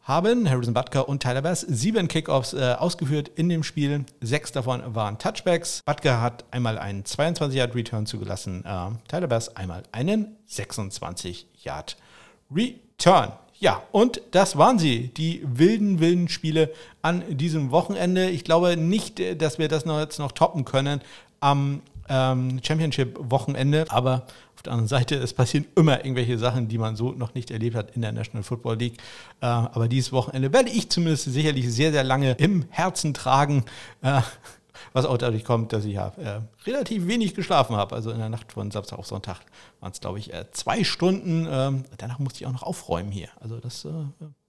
haben 0.03 0.49
Harrison 0.49 0.73
Butker 0.73 1.09
und 1.09 1.21
Tyler 1.21 1.43
Bass 1.43 1.63
sieben 1.63 2.07
Kickoffs 2.07 2.53
äh, 2.53 2.77
ausgeführt 2.79 3.29
in 3.35 3.49
dem 3.49 3.65
Spiel. 3.65 4.05
Sechs 4.21 4.53
davon 4.53 4.95
waren 4.95 5.19
Touchbacks. 5.19 5.83
Butker 5.85 6.21
hat 6.23 6.45
einmal 6.53 6.79
einen 6.79 7.05
22 7.05 7.59
Yard 7.59 7.75
Return 7.75 8.07
zugelassen, 8.07 8.65
äh, 8.65 8.91
Tyler 9.09 9.27
Bass 9.27 9.57
einmal 9.57 9.83
einen 9.91 10.37
26 10.47 11.49
Yard 11.65 11.97
Return. 12.55 13.33
Ja, 13.59 13.83
und 13.91 14.21
das 14.33 14.59
waren 14.59 14.79
sie, 14.79 15.09
die 15.09 15.43
wilden, 15.45 15.99
wilden 15.99 16.29
Spiele 16.29 16.71
an 17.01 17.25
diesem 17.37 17.71
Wochenende. 17.71 18.29
Ich 18.29 18.45
glaube 18.45 18.77
nicht, 18.77 19.21
dass 19.41 19.59
wir 19.59 19.69
das 19.69 19.87
noch 19.87 19.99
jetzt 19.99 20.19
noch 20.19 20.33
toppen 20.33 20.65
können 20.67 21.01
am 21.41 21.81
ähm, 22.09 22.61
Championship-Wochenende, 22.63 23.87
aber 23.89 24.27
auf 24.55 24.63
der 24.63 24.73
anderen 24.73 24.89
Seite, 24.89 25.17
es 25.17 25.33
passieren 25.33 25.67
immer 25.75 25.99
irgendwelche 25.99 26.39
Sachen, 26.39 26.69
die 26.69 26.79
man 26.79 26.97
so 26.97 27.13
noch 27.13 27.35
nicht 27.35 27.51
erlebt 27.51 27.77
hat 27.77 27.95
in 27.97 28.03
der 28.03 28.13
National 28.13 28.43
Football 28.43 28.77
League. 28.77 28.99
Äh, 29.41 29.47
aber 29.47 29.89
dieses 29.89 30.13
Wochenende 30.13 30.53
werde 30.53 30.71
ich 30.71 30.91
zumindest 30.91 31.25
sicherlich 31.25 31.73
sehr, 31.73 31.93
sehr 31.93 32.05
lange 32.05 32.33
im 32.33 32.67
Herzen 32.71 33.15
tragen. 33.15 33.65
Äh, 34.03 34.21
was 34.93 35.05
auch 35.05 35.19
dadurch 35.19 35.45
kommt, 35.45 35.73
dass 35.73 35.85
ich 35.85 35.95
ja 35.95 36.13
äh, 36.17 36.41
relativ 36.67 37.07
wenig 37.07 37.35
geschlafen 37.35 37.77
habe. 37.77 37.95
Also 37.95 38.11
in 38.11 38.19
der 38.19 38.29
Nacht 38.29 38.53
von 38.53 38.71
Samstag 38.71 38.99
auf 38.99 39.07
Sonntag 39.07 39.41
waren 39.81 39.93
es, 39.93 40.01
glaube 40.01 40.19
ich, 40.19 40.33
äh, 40.33 40.45
zwei 40.53 40.85
Stunden. 40.85 41.47
Ähm, 41.51 41.85
danach 41.99 42.19
musste 42.19 42.41
ich 42.41 42.47
auch 42.47 42.53
noch 42.53 42.63
aufräumen 42.63 43.11
hier. 43.11 43.29
Also 43.41 43.59
das 43.59 43.85
äh, 43.85 43.91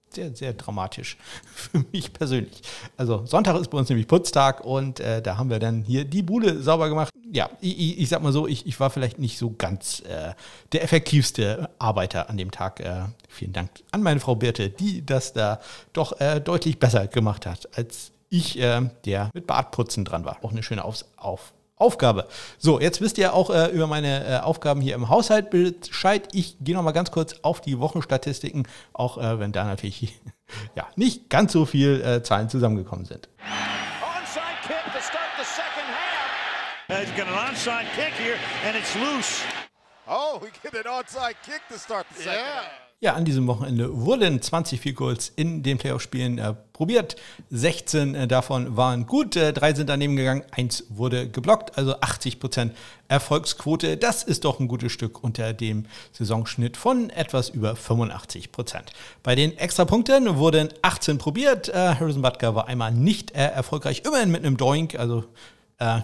sehr, 0.09 0.35
sehr 0.35 0.53
dramatisch 0.53 1.17
für 1.53 1.83
mich 1.91 2.13
persönlich. 2.13 2.61
Also 2.95 3.25
Sonntag 3.25 3.59
ist 3.59 3.69
bei 3.69 3.77
uns 3.77 3.89
nämlich 3.89 4.07
Putztag 4.07 4.63
und 4.63 4.99
äh, 4.99 5.21
da 5.21 5.37
haben 5.37 5.49
wir 5.49 5.59
dann 5.59 5.83
hier 5.83 6.05
die 6.05 6.23
Bude 6.23 6.61
sauber 6.61 6.89
gemacht. 6.89 7.11
Ja, 7.31 7.49
ich, 7.59 7.99
ich 7.99 8.09
sag 8.09 8.23
mal 8.23 8.31
so, 8.31 8.47
ich, 8.47 8.65
ich 8.65 8.79
war 8.79 8.89
vielleicht 8.89 9.19
nicht 9.19 9.37
so 9.37 9.51
ganz 9.51 10.01
äh, 10.01 10.33
der 10.71 10.83
effektivste 10.83 11.69
Arbeiter 11.77 12.29
an 12.29 12.37
dem 12.37 12.51
Tag. 12.51 12.79
Äh, 12.79 13.05
vielen 13.27 13.53
Dank 13.53 13.69
an 13.91 14.01
meine 14.01 14.19
Frau 14.19 14.35
Birte, 14.35 14.69
die 14.69 15.05
das 15.05 15.33
da 15.33 15.59
doch 15.93 16.19
äh, 16.19 16.39
deutlich 16.39 16.79
besser 16.79 17.07
gemacht 17.07 17.45
hat 17.45 17.67
als 17.77 18.11
ich, 18.29 18.59
äh, 18.59 18.89
der 19.05 19.29
mit 19.33 19.47
Bartputzen 19.47 20.05
dran 20.05 20.25
war. 20.25 20.37
Auch 20.43 20.51
eine 20.51 20.63
schöne 20.63 20.83
Auf, 20.83 21.05
auf 21.15 21.53
Aufgabe. 21.77 22.27
So, 22.57 22.79
jetzt 22.79 23.01
wisst 23.01 23.19
ihr 23.19 23.33
auch 23.33 23.51
äh, 23.51 23.67
über 23.67 23.85
meine 23.85 24.25
äh, 24.25 24.39
Aufgaben 24.39 24.81
hier 24.81 24.95
im 24.95 25.09
Haushalt 25.09 25.51
Bescheid. 25.51 26.27
Ich 26.31 26.57
gehe 26.59 26.75
nochmal 26.75 26.93
ganz 26.93 27.11
kurz 27.11 27.35
auf 27.43 27.61
die 27.61 27.79
Wochenstatistiken, 27.79 28.67
auch 28.93 29.19
äh, 29.19 29.39
wenn 29.39 29.51
da 29.51 29.63
natürlich 29.63 30.19
ja, 30.75 30.87
nicht 30.95 31.29
ganz 31.29 31.53
so 31.53 31.65
viel 31.65 32.01
äh, 32.01 32.23
Zahlen 32.23 32.49
zusammengekommen 32.49 33.05
sind. 33.05 33.29
Onside 34.01 34.41
kick 34.63 34.91
to 34.91 34.99
start 34.99 35.29
the 35.37 35.45
second 35.45 35.87
half. 35.87 36.99
He's 36.99 37.15
got 37.15 37.27
an 37.27 37.35
onside 37.35 37.85
kick 37.95 38.13
here 38.17 38.37
and 38.65 38.75
it's 38.75 38.95
loose. 38.95 39.43
Oh, 40.07 40.39
we 40.41 40.49
get 40.63 40.73
an 40.73 40.91
onside 40.91 41.35
kick 41.45 41.61
to 41.69 41.77
start 41.77 42.07
the 42.15 42.23
second 42.23 42.39
yeah. 42.39 42.86
Ja, 42.99 43.13
an 43.13 43.25
diesem 43.25 43.45
Wochenende 43.45 43.95
wurden 43.95 44.41
20 44.41 44.81
Field 44.81 44.95
Goals 44.95 45.31
in 45.35 45.61
den 45.61 45.77
Playoff-Spielen 45.77 46.39
äh, 46.39 46.55
probiert. 46.73 47.15
16 47.51 48.15
äh, 48.15 48.27
davon 48.27 48.75
waren 48.75 49.05
gut, 49.05 49.35
äh, 49.35 49.53
drei 49.53 49.75
sind 49.75 49.87
daneben 49.87 50.15
gegangen, 50.15 50.41
eins 50.49 50.83
wurde 50.89 51.29
geblockt, 51.29 51.77
also 51.77 51.93
80% 51.97 52.71
Erfolgsquote. 53.07 53.97
Das 53.97 54.23
ist 54.23 54.45
doch 54.45 54.59
ein 54.59 54.67
gutes 54.67 54.91
Stück 54.91 55.23
unter 55.23 55.53
dem 55.53 55.85
Saisonschnitt 56.11 56.75
von 56.75 57.11
etwas 57.11 57.49
über 57.49 57.73
85%. 57.73 58.79
Bei 59.21 59.35
den 59.35 59.55
Extrapunkten 59.59 60.37
wurden 60.37 60.69
18 60.81 61.19
probiert. 61.19 61.69
Äh, 61.69 61.93
Harrison 61.99 62.23
Butker 62.23 62.55
war 62.55 62.67
einmal 62.67 62.91
nicht 62.91 63.29
äh, 63.35 63.43
erfolgreich, 63.45 64.01
immerhin 64.07 64.31
mit 64.31 64.43
einem 64.43 64.57
Doink, 64.57 64.95
also 64.97 65.23
äh, 65.77 65.99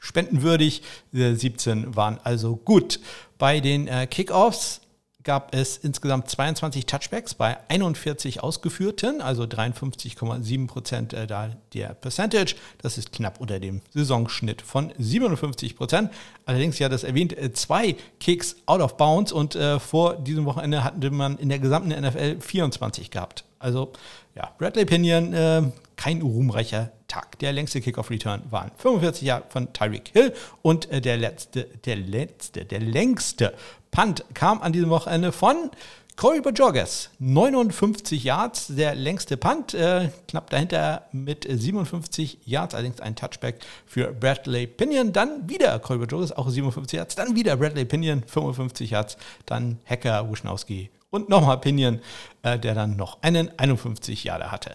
spendenwürdig. 0.00 0.80
17 1.12 1.94
waren 1.94 2.18
also 2.24 2.56
gut. 2.56 3.00
Bei 3.36 3.60
den 3.60 3.88
Kickoffs 4.08 4.80
gab 5.28 5.54
es 5.54 5.76
insgesamt 5.76 6.30
22 6.30 6.86
Touchbacks 6.86 7.34
bei 7.34 7.58
41 7.68 8.42
ausgeführten, 8.42 9.20
also 9.20 9.42
53,7 9.42 10.66
Prozent 10.66 11.12
äh, 11.12 11.26
da 11.26 11.50
der 11.74 11.88
Percentage. 11.88 12.54
Das 12.80 12.96
ist 12.96 13.12
knapp 13.12 13.38
unter 13.38 13.60
dem 13.60 13.82
Saisonschnitt 13.92 14.62
von 14.62 14.90
57 14.96 15.76
Prozent. 15.76 16.10
Allerdings, 16.46 16.78
ja, 16.78 16.88
das 16.88 17.04
erwähnt, 17.04 17.36
äh, 17.36 17.52
zwei 17.52 17.96
Kicks 18.20 18.56
out 18.64 18.80
of 18.80 18.96
bounds 18.96 19.30
und 19.30 19.54
äh, 19.54 19.78
vor 19.78 20.16
diesem 20.16 20.46
Wochenende 20.46 20.82
hatte 20.82 21.10
man 21.10 21.36
in 21.36 21.50
der 21.50 21.58
gesamten 21.58 21.90
NFL 21.90 22.40
24 22.40 23.10
gehabt. 23.10 23.44
Also, 23.58 23.92
ja, 24.34 24.50
Bradley 24.56 24.86
Pinion, 24.86 25.34
äh, 25.34 25.62
kein 25.96 26.22
ruhmreicher 26.22 26.92
Tag. 27.08 27.38
Der 27.40 27.52
längste 27.52 27.80
Kickoff-Return 27.80 28.42
waren 28.50 28.70
45 28.76 29.22
Jahre 29.22 29.44
von 29.48 29.72
Tyreek 29.72 30.10
Hill 30.12 30.32
und 30.62 30.90
äh, 30.90 31.00
der 31.00 31.16
letzte, 31.16 31.64
der 31.64 31.96
letzte, 31.96 32.64
der 32.64 32.80
längste 32.80 33.54
Punt 33.90 34.24
kam 34.34 34.62
an 34.62 34.72
diesem 34.72 34.90
Wochenende 34.90 35.32
von 35.32 35.70
Corey 36.18 36.40
Bajorges. 36.40 37.10
59 37.20 38.24
Yards, 38.24 38.66
der 38.68 38.96
längste 38.96 39.36
Punt. 39.36 39.72
Äh, 39.74 40.10
knapp 40.26 40.50
dahinter 40.50 41.06
mit 41.12 41.46
57 41.48 42.38
Yards, 42.44 42.74
allerdings 42.74 43.00
ein 43.00 43.14
Touchback 43.14 43.60
für 43.86 44.12
Bradley 44.12 44.66
Pinion. 44.66 45.12
Dann 45.12 45.48
wieder 45.48 45.78
Corey 45.78 45.98
Bajorges, 46.04 46.32
auch 46.32 46.48
57 46.48 46.96
Yards. 46.96 47.14
Dann 47.14 47.36
wieder 47.36 47.56
Bradley 47.56 47.84
Pinion, 47.84 48.24
55 48.26 48.90
Yards. 48.90 49.16
Dann 49.46 49.78
Hacker 49.84 50.28
Wischnowski 50.28 50.90
und 51.10 51.28
nochmal 51.28 51.58
Pinion, 51.58 52.00
äh, 52.42 52.58
der 52.58 52.74
dann 52.74 52.96
noch 52.96 53.22
einen 53.22 53.56
51 53.56 54.24
Yarder 54.24 54.50
hatte. 54.50 54.74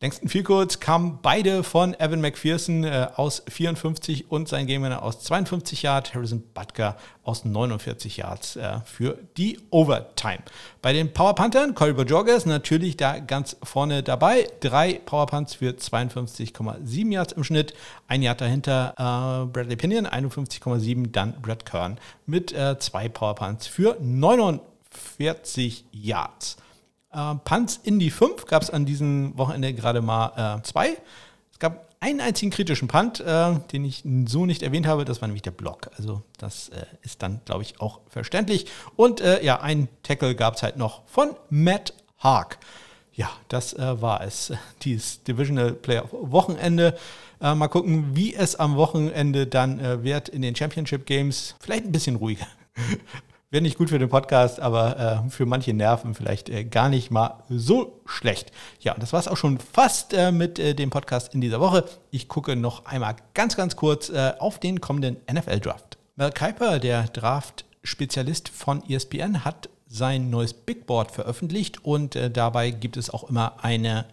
Längsten 0.00 0.28
Vielkurs 0.28 0.78
kamen 0.78 1.18
beide 1.22 1.64
von 1.64 1.92
Evan 1.98 2.20
McPherson 2.20 2.84
äh, 2.84 3.08
aus 3.16 3.42
54 3.48 4.30
und 4.30 4.46
sein 4.46 4.68
Game 4.68 4.84
Winner 4.84 5.02
aus 5.02 5.18
52 5.24 5.82
Yards, 5.82 6.14
Harrison 6.14 6.44
Butker 6.54 6.96
aus 7.24 7.44
49 7.44 8.16
Yards 8.18 8.54
äh, 8.54 8.78
für 8.84 9.18
die 9.36 9.58
Overtime. 9.70 10.38
Bei 10.82 10.92
den 10.92 11.12
Power 11.12 11.34
Panthern, 11.34 11.74
Corey 11.74 11.94
Bojorges 11.94 12.46
natürlich 12.46 12.96
da 12.96 13.18
ganz 13.18 13.56
vorne 13.64 14.04
dabei. 14.04 14.46
Drei 14.60 15.00
Power 15.04 15.26
Punts 15.26 15.54
für 15.54 15.70
52,7 15.70 17.12
Yards 17.12 17.32
im 17.32 17.42
Schnitt. 17.42 17.74
Ein 18.06 18.22
Yard 18.22 18.40
dahinter 18.40 18.94
äh, 18.96 19.46
Bradley 19.46 19.74
Pinion, 19.74 20.06
51,7. 20.06 21.10
Dann 21.10 21.42
Brad 21.42 21.66
Kern 21.66 21.98
mit 22.24 22.52
äh, 22.52 22.78
zwei 22.78 23.08
Power 23.08 23.34
Punts 23.34 23.66
für 23.66 23.96
49 24.00 25.86
Yards. 25.90 26.56
Äh, 27.12 27.34
Punts 27.44 27.80
in 27.82 27.98
die 27.98 28.10
5 28.10 28.46
gab 28.46 28.62
es 28.62 28.70
an 28.70 28.86
diesem 28.86 29.36
Wochenende 29.36 29.72
gerade 29.74 30.02
mal 30.02 30.58
äh, 30.58 30.62
zwei. 30.62 30.96
Es 31.52 31.58
gab 31.58 31.88
einen 32.00 32.20
einzigen 32.20 32.50
kritischen 32.50 32.86
Punt, 32.86 33.20
äh, 33.20 33.54
den 33.72 33.84
ich 33.84 34.04
so 34.26 34.46
nicht 34.46 34.62
erwähnt 34.62 34.86
habe. 34.86 35.04
Das 35.04 35.20
war 35.20 35.28
nämlich 35.28 35.42
der 35.42 35.50
Block. 35.50 35.90
Also 35.96 36.22
das 36.38 36.68
äh, 36.68 36.84
ist 37.02 37.22
dann, 37.22 37.40
glaube 37.44 37.62
ich, 37.62 37.80
auch 37.80 38.00
verständlich. 38.08 38.66
Und 38.96 39.20
äh, 39.20 39.44
ja, 39.44 39.60
ein 39.60 39.88
Tackle 40.02 40.34
gab 40.34 40.54
es 40.54 40.62
halt 40.62 40.76
noch 40.76 41.02
von 41.06 41.34
Matt 41.50 41.94
Haag. 42.18 42.58
Ja, 43.12 43.30
das 43.48 43.72
äh, 43.72 44.00
war 44.00 44.20
es. 44.20 44.52
Dieses 44.82 45.24
Divisional 45.24 45.72
Playoff 45.72 46.10
Wochenende. 46.12 46.96
Mal 47.40 47.68
gucken, 47.68 48.16
wie 48.16 48.34
es 48.34 48.56
am 48.56 48.74
Wochenende 48.74 49.46
dann 49.46 50.02
wird 50.02 50.28
in 50.28 50.42
den 50.42 50.56
Championship 50.56 51.06
Games. 51.06 51.54
Vielleicht 51.60 51.84
ein 51.84 51.92
bisschen 51.92 52.16
ruhiger. 52.16 52.48
Wäre 53.50 53.62
nicht 53.62 53.78
gut 53.78 53.88
für 53.88 53.98
den 53.98 54.10
Podcast, 54.10 54.60
aber 54.60 55.24
äh, 55.26 55.30
für 55.30 55.46
manche 55.46 55.72
Nerven 55.72 56.14
vielleicht 56.14 56.50
äh, 56.50 56.64
gar 56.64 56.90
nicht 56.90 57.10
mal 57.10 57.42
so 57.48 58.02
schlecht. 58.04 58.52
Ja, 58.80 58.94
das 58.98 59.14
war 59.14 59.20
es 59.20 59.26
auch 59.26 59.38
schon 59.38 59.58
fast 59.58 60.12
äh, 60.12 60.32
mit 60.32 60.58
äh, 60.58 60.74
dem 60.74 60.90
Podcast 60.90 61.32
in 61.34 61.40
dieser 61.40 61.58
Woche. 61.58 61.86
Ich 62.10 62.28
gucke 62.28 62.56
noch 62.56 62.84
einmal 62.84 63.16
ganz, 63.32 63.56
ganz 63.56 63.74
kurz 63.74 64.10
äh, 64.10 64.34
auf 64.38 64.60
den 64.60 64.82
kommenden 64.82 65.16
NFL-Draft. 65.32 65.96
Mel 66.16 66.30
Kiper, 66.30 66.78
der 66.78 67.04
Draft-Spezialist 67.04 68.50
von 68.50 68.82
ESPN, 68.86 69.46
hat 69.46 69.70
sein 69.86 70.28
neues 70.28 70.52
Big 70.52 70.86
Board 70.86 71.10
veröffentlicht 71.10 71.82
und 71.82 72.16
äh, 72.16 72.30
dabei 72.30 72.70
gibt 72.70 72.98
es 72.98 73.08
auch 73.08 73.30
immer 73.30 73.64
eine 73.64 74.04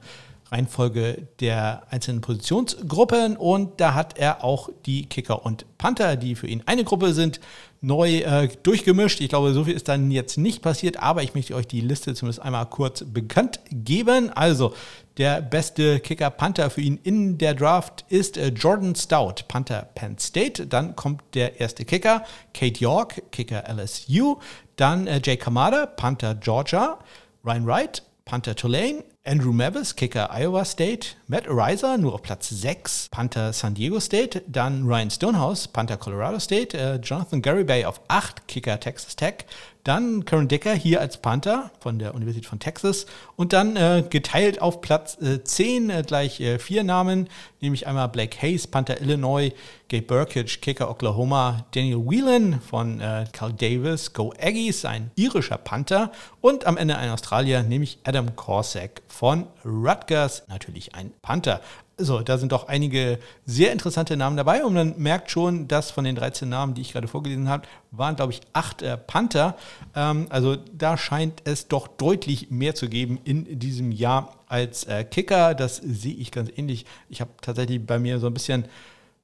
Reihenfolge 0.52 1.28
der 1.40 1.84
einzelnen 1.90 2.22
Positionsgruppen 2.22 3.36
und 3.36 3.82
da 3.82 3.94
hat 3.94 4.18
er 4.18 4.44
auch 4.44 4.70
die 4.86 5.08
Kicker 5.08 5.46
und 5.46 5.66
Panther, 5.78 6.16
die 6.16 6.36
für 6.36 6.48
ihn 6.48 6.64
eine 6.66 6.84
Gruppe 6.84 7.14
sind, 7.14 7.40
neu 7.82 8.18
äh, 8.20 8.50
durchgemischt. 8.64 9.22
Ich 9.22 9.30
glaube, 9.30 9.54
so 9.54 9.64
viel 9.64 9.76
ist 9.76 9.88
dann 9.88 10.10
jetzt 10.12 10.38
nicht 10.38 10.62
passiert, 10.62 10.98
aber 10.98 11.24
ich 11.24 11.36
möchte 11.36 11.56
euch 11.56 11.68
die 11.68 11.82
Liste 11.82 12.16
zumindest 12.16 12.42
einmal 12.42 12.66
kurz 12.68 13.04
bekannt 13.06 13.60
geben. 13.72 14.32
Also 14.32 14.74
der 15.18 15.42
beste 15.42 16.00
Kicker 16.00 16.30
Panther 16.30 16.70
für 16.70 16.82
ihn 16.82 17.00
in 17.04 17.38
der 17.38 17.54
Draft 17.54 18.06
ist 18.10 18.38
äh, 18.38 18.48
Jordan 18.48 18.96
Stout, 18.96 19.44
Panther 19.48 19.88
Penn 19.94 20.18
State. 20.18 20.68
Dann 20.68 20.96
kommt 20.96 21.22
der 21.36 21.60
erste 21.60 21.86
Kicker, 21.86 22.24
Kate 22.54 22.80
York, 22.80 23.32
Kicker 23.32 23.64
LSU. 23.72 24.38
Dann 24.76 25.08
äh, 25.08 25.22
Jay 25.24 25.38
Kamada, 25.38 25.86
Panther 25.86 26.36
Georgia. 26.36 27.00
Ryan 27.44 27.66
Wright, 27.68 28.04
Panther 28.26 28.56
Tulane. 28.56 29.04
Andrew 29.28 29.52
Mavis, 29.52 29.96
Kicker 29.96 30.30
Iowa 30.32 30.64
State, 30.64 31.16
Matt 31.28 31.48
Ariza 31.48 31.98
nur 31.98 32.14
auf 32.14 32.22
Platz 32.22 32.48
6, 32.48 33.10
Panther 33.10 33.54
San 33.54 33.74
Diego 33.74 34.00
State, 34.00 34.44
dann 34.48 34.86
Ryan 34.86 35.10
Stonehouse, 35.10 35.68
Panther 35.68 35.98
Colorado 35.98 36.38
State, 36.38 36.78
äh, 36.78 36.98
Jonathan 36.98 37.42
Garibay 37.42 37.86
auf 37.86 38.02
8, 38.08 38.48
Kicker 38.48 38.80
Texas 38.80 39.16
Tech, 39.16 39.46
dann 39.86 40.26
Karen 40.26 40.48
Decker 40.48 40.74
hier 40.74 41.00
als 41.00 41.18
Panther 41.18 41.72
von 41.80 42.00
der 42.00 42.16
Universität 42.16 42.48
von 42.48 42.60
Texas 42.60 43.06
und 43.36 43.54
dann 43.54 43.76
äh, 43.76 44.04
geteilt 44.10 44.62
auf 44.62 44.82
Platz 44.82 45.18
äh, 45.22 45.44
10 45.44 45.90
äh, 45.90 46.04
gleich 46.06 46.42
äh, 46.42 46.58
vier 46.60 46.84
Namen, 46.84 47.30
nämlich 47.62 47.86
einmal 47.86 48.10
Blake 48.10 48.42
Hayes, 48.42 48.66
Panther 48.66 49.00
Illinois, 49.00 49.52
Gabe 49.88 50.02
Burkage, 50.02 50.60
Kicker 50.60 50.90
Oklahoma, 50.90 51.66
Daniel 51.72 52.00
Whelan 52.00 52.60
von 52.62 53.00
äh, 53.00 53.26
Cal 53.32 53.54
Davis, 53.54 54.12
Go 54.12 54.34
Aggies, 54.42 54.86
ein 54.86 55.12
irischer 55.16 55.60
Panther 55.60 56.12
und 56.42 56.66
am 56.66 56.78
Ende 56.78 56.98
ein 56.98 57.12
Australier, 57.12 57.62
nämlich 57.62 58.00
Adam 58.04 58.36
Corsack 58.36 59.04
von 59.08 59.46
Rutgers, 59.64 60.44
natürlich 60.48 60.96
ein 60.96 61.14
Panther. 61.22 61.62
So, 61.98 62.20
da 62.20 62.38
sind 62.38 62.52
doch 62.52 62.68
einige 62.68 63.20
sehr 63.46 63.72
interessante 63.72 64.18
Namen 64.18 64.36
dabei 64.36 64.66
und 64.66 64.74
man 64.74 64.96
merkt 64.98 65.32
schon, 65.32 65.70
dass 65.70 65.92
von 65.92 66.04
den 66.04 66.16
13 66.16 66.50
Namen, 66.50 66.74
die 66.74 66.82
ich 66.82 66.92
gerade 66.92 67.08
vorgelesen 67.08 67.48
habe, 67.48 67.68
waren, 67.92 68.18
glaube 68.18 68.34
ich, 68.34 68.42
acht 68.52 68.82
äh, 68.82 68.98
Panther. 68.98 69.56
Ähm, 69.96 70.28
also 70.30 70.58
da 70.74 70.98
scheint 70.98 71.42
es 71.46 71.70
doch 71.70 71.88
deutlich 71.88 72.52
mehr 72.52 72.76
zu 72.76 72.90
geben 72.90 73.20
in 73.24 73.60
diesem 73.60 73.94
Jahr 73.94 74.36
als 74.48 74.84
äh, 74.84 75.06
Kicker. 75.06 75.56
Das 75.56 75.78
sehe 75.78 76.16
ich 76.16 76.32
ganz 76.32 76.52
ähnlich. 76.58 76.86
Ich 77.08 77.22
habe 77.22 77.32
tatsächlich 77.42 77.86
bei 77.86 77.98
mir 77.98 78.20
so 78.20 78.28
ein 78.28 78.34
bisschen, 78.34 78.66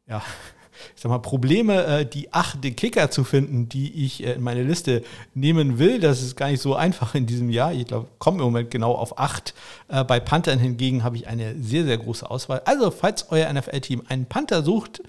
ja, 0.07 0.21
ich 0.95 1.01
sag 1.01 1.09
mal, 1.09 1.19
Probleme, 1.19 1.85
äh, 1.85 2.05
die 2.05 2.33
achte 2.33 2.71
Kicker 2.71 3.11
zu 3.11 3.23
finden, 3.23 3.69
die 3.69 4.05
ich 4.05 4.23
äh, 4.23 4.33
in 4.33 4.41
meine 4.41 4.63
Liste 4.63 5.03
nehmen 5.33 5.79
will. 5.79 5.99
Das 5.99 6.21
ist 6.21 6.35
gar 6.35 6.49
nicht 6.49 6.61
so 6.61 6.75
einfach 6.75 7.15
in 7.15 7.25
diesem 7.25 7.49
Jahr. 7.49 7.73
Ich 7.73 7.87
glaube, 7.87 8.07
komme 8.19 8.37
im 8.39 8.45
Moment 8.45 8.71
genau 8.71 8.93
auf 8.93 9.17
acht. 9.19 9.53
Äh, 9.87 10.03
bei 10.03 10.19
Panthern 10.19 10.59
hingegen 10.59 11.03
habe 11.03 11.15
ich 11.15 11.27
eine 11.27 11.55
sehr, 11.61 11.85
sehr 11.85 11.97
große 11.97 12.29
Auswahl. 12.29 12.61
Also, 12.65 12.91
falls 12.91 13.27
euer 13.31 13.51
NFL-Team 13.51 14.03
einen 14.07 14.25
Panther 14.25 14.63
sucht, 14.63 15.01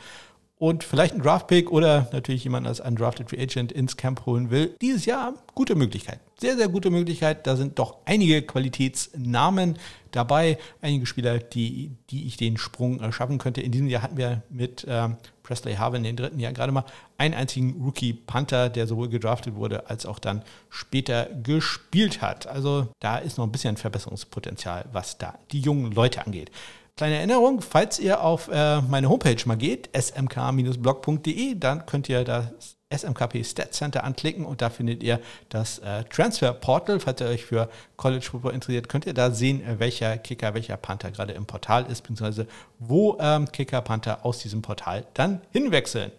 und 0.63 0.85
vielleicht 0.85 1.15
einen 1.15 1.25
Draftpick 1.25 1.73
oder 1.73 2.09
natürlich 2.13 2.45
jemanden 2.45 2.69
als 2.69 2.79
Undrafted 2.79 3.29
Free 3.29 3.43
Agent 3.43 3.73
ins 3.73 3.97
Camp 3.97 4.27
holen 4.27 4.53
will, 4.53 4.77
dieses 4.81 5.07
Jahr 5.07 5.35
gute 5.57 5.75
Möglichkeit. 5.75 6.21
Sehr, 6.39 6.57
sehr 6.57 6.69
gute 6.69 6.89
Möglichkeit. 6.89 7.49
Da 7.49 7.57
sind 7.57 7.81
doch 7.81 7.97
einige 8.05 8.43
Qualitätsnamen 8.43 9.77
dabei, 10.13 10.59
einige 10.81 11.07
Spieler, 11.07 11.41
die, 11.41 11.91
die 12.11 12.29
ich 12.29 12.37
den 12.37 12.59
Sprung 12.59 13.11
schaffen 13.11 13.39
könnte. 13.39 13.61
In 13.61 13.73
diesem 13.73 13.89
Jahr 13.89 14.03
hatten 14.03 14.17
wir 14.17 14.43
mit 14.51 14.87
ähm, 14.89 15.17
Presley 15.43 15.75
Harvin 15.75 16.05
den 16.05 16.15
dritten 16.15 16.39
Jahr 16.39 16.53
gerade 16.53 16.71
mal 16.71 16.85
einen 17.19 17.35
einzigen 17.35 17.83
Rookie 17.83 18.13
Panther, 18.13 18.69
der 18.69 18.87
sowohl 18.87 19.09
gedraftet 19.09 19.57
wurde 19.57 19.91
als 19.91 20.07
auch 20.07 20.21
dann 20.21 20.45
später 20.71 21.29
gespielt 21.43 22.23
hat. 22.23 22.47
Also 22.47 22.87
da 23.01 23.19
ist 23.19 23.37
noch 23.37 23.47
ein 23.47 23.53
bisschen 23.53 23.77
Verbesserungspotenzial, 23.77 24.85
was 24.93 25.19
da 25.19 25.35
die 25.51 25.61
jungen 25.61 25.91
Leute 25.91 26.25
angeht. 26.25 26.53
Kleine 26.97 27.17
Erinnerung, 27.17 27.63
falls 27.63 27.99
ihr 27.99 28.23
auf 28.23 28.49
äh, 28.49 28.83
meine 28.83 29.09
Homepage 29.09 29.43
mal 29.47 29.57
geht, 29.57 29.89
smk-blog.de, 29.97 31.55
dann 31.55 31.87
könnt 31.87 32.09
ihr 32.11 32.23
das 32.23 32.77
SMKP 32.95 33.43
Stat 33.45 33.73
Center 33.73 34.05
anklicken 34.05 34.45
und 34.45 34.61
da 34.61 34.69
findet 34.69 35.03
ihr 35.03 35.19
das 35.49 35.79
äh, 35.79 36.05
Transfer 36.05 36.53
Portal. 36.53 37.01
Falls 37.01 37.23
ihr 37.23 37.29
euch 37.29 37.47
für 37.47 37.71
College 37.97 38.27
Football 38.31 38.53
interessiert, 38.53 38.91
könnt 38.91 39.07
ihr 39.07 39.15
da 39.15 39.31
sehen, 39.31 39.65
äh, 39.65 39.79
welcher 39.79 40.19
Kicker, 40.19 40.53
welcher 40.53 40.77
Panther 40.77 41.11
gerade 41.11 41.33
im 41.33 41.47
Portal 41.47 41.87
ist, 41.87 42.03
beziehungsweise 42.03 42.47
wo 42.79 43.17
ähm, 43.21 43.51
Kicker, 43.51 43.81
Panther 43.81 44.27
aus 44.27 44.41
diesem 44.41 44.61
Portal 44.61 45.07
dann 45.15 45.41
hinwechseln. 45.51 46.13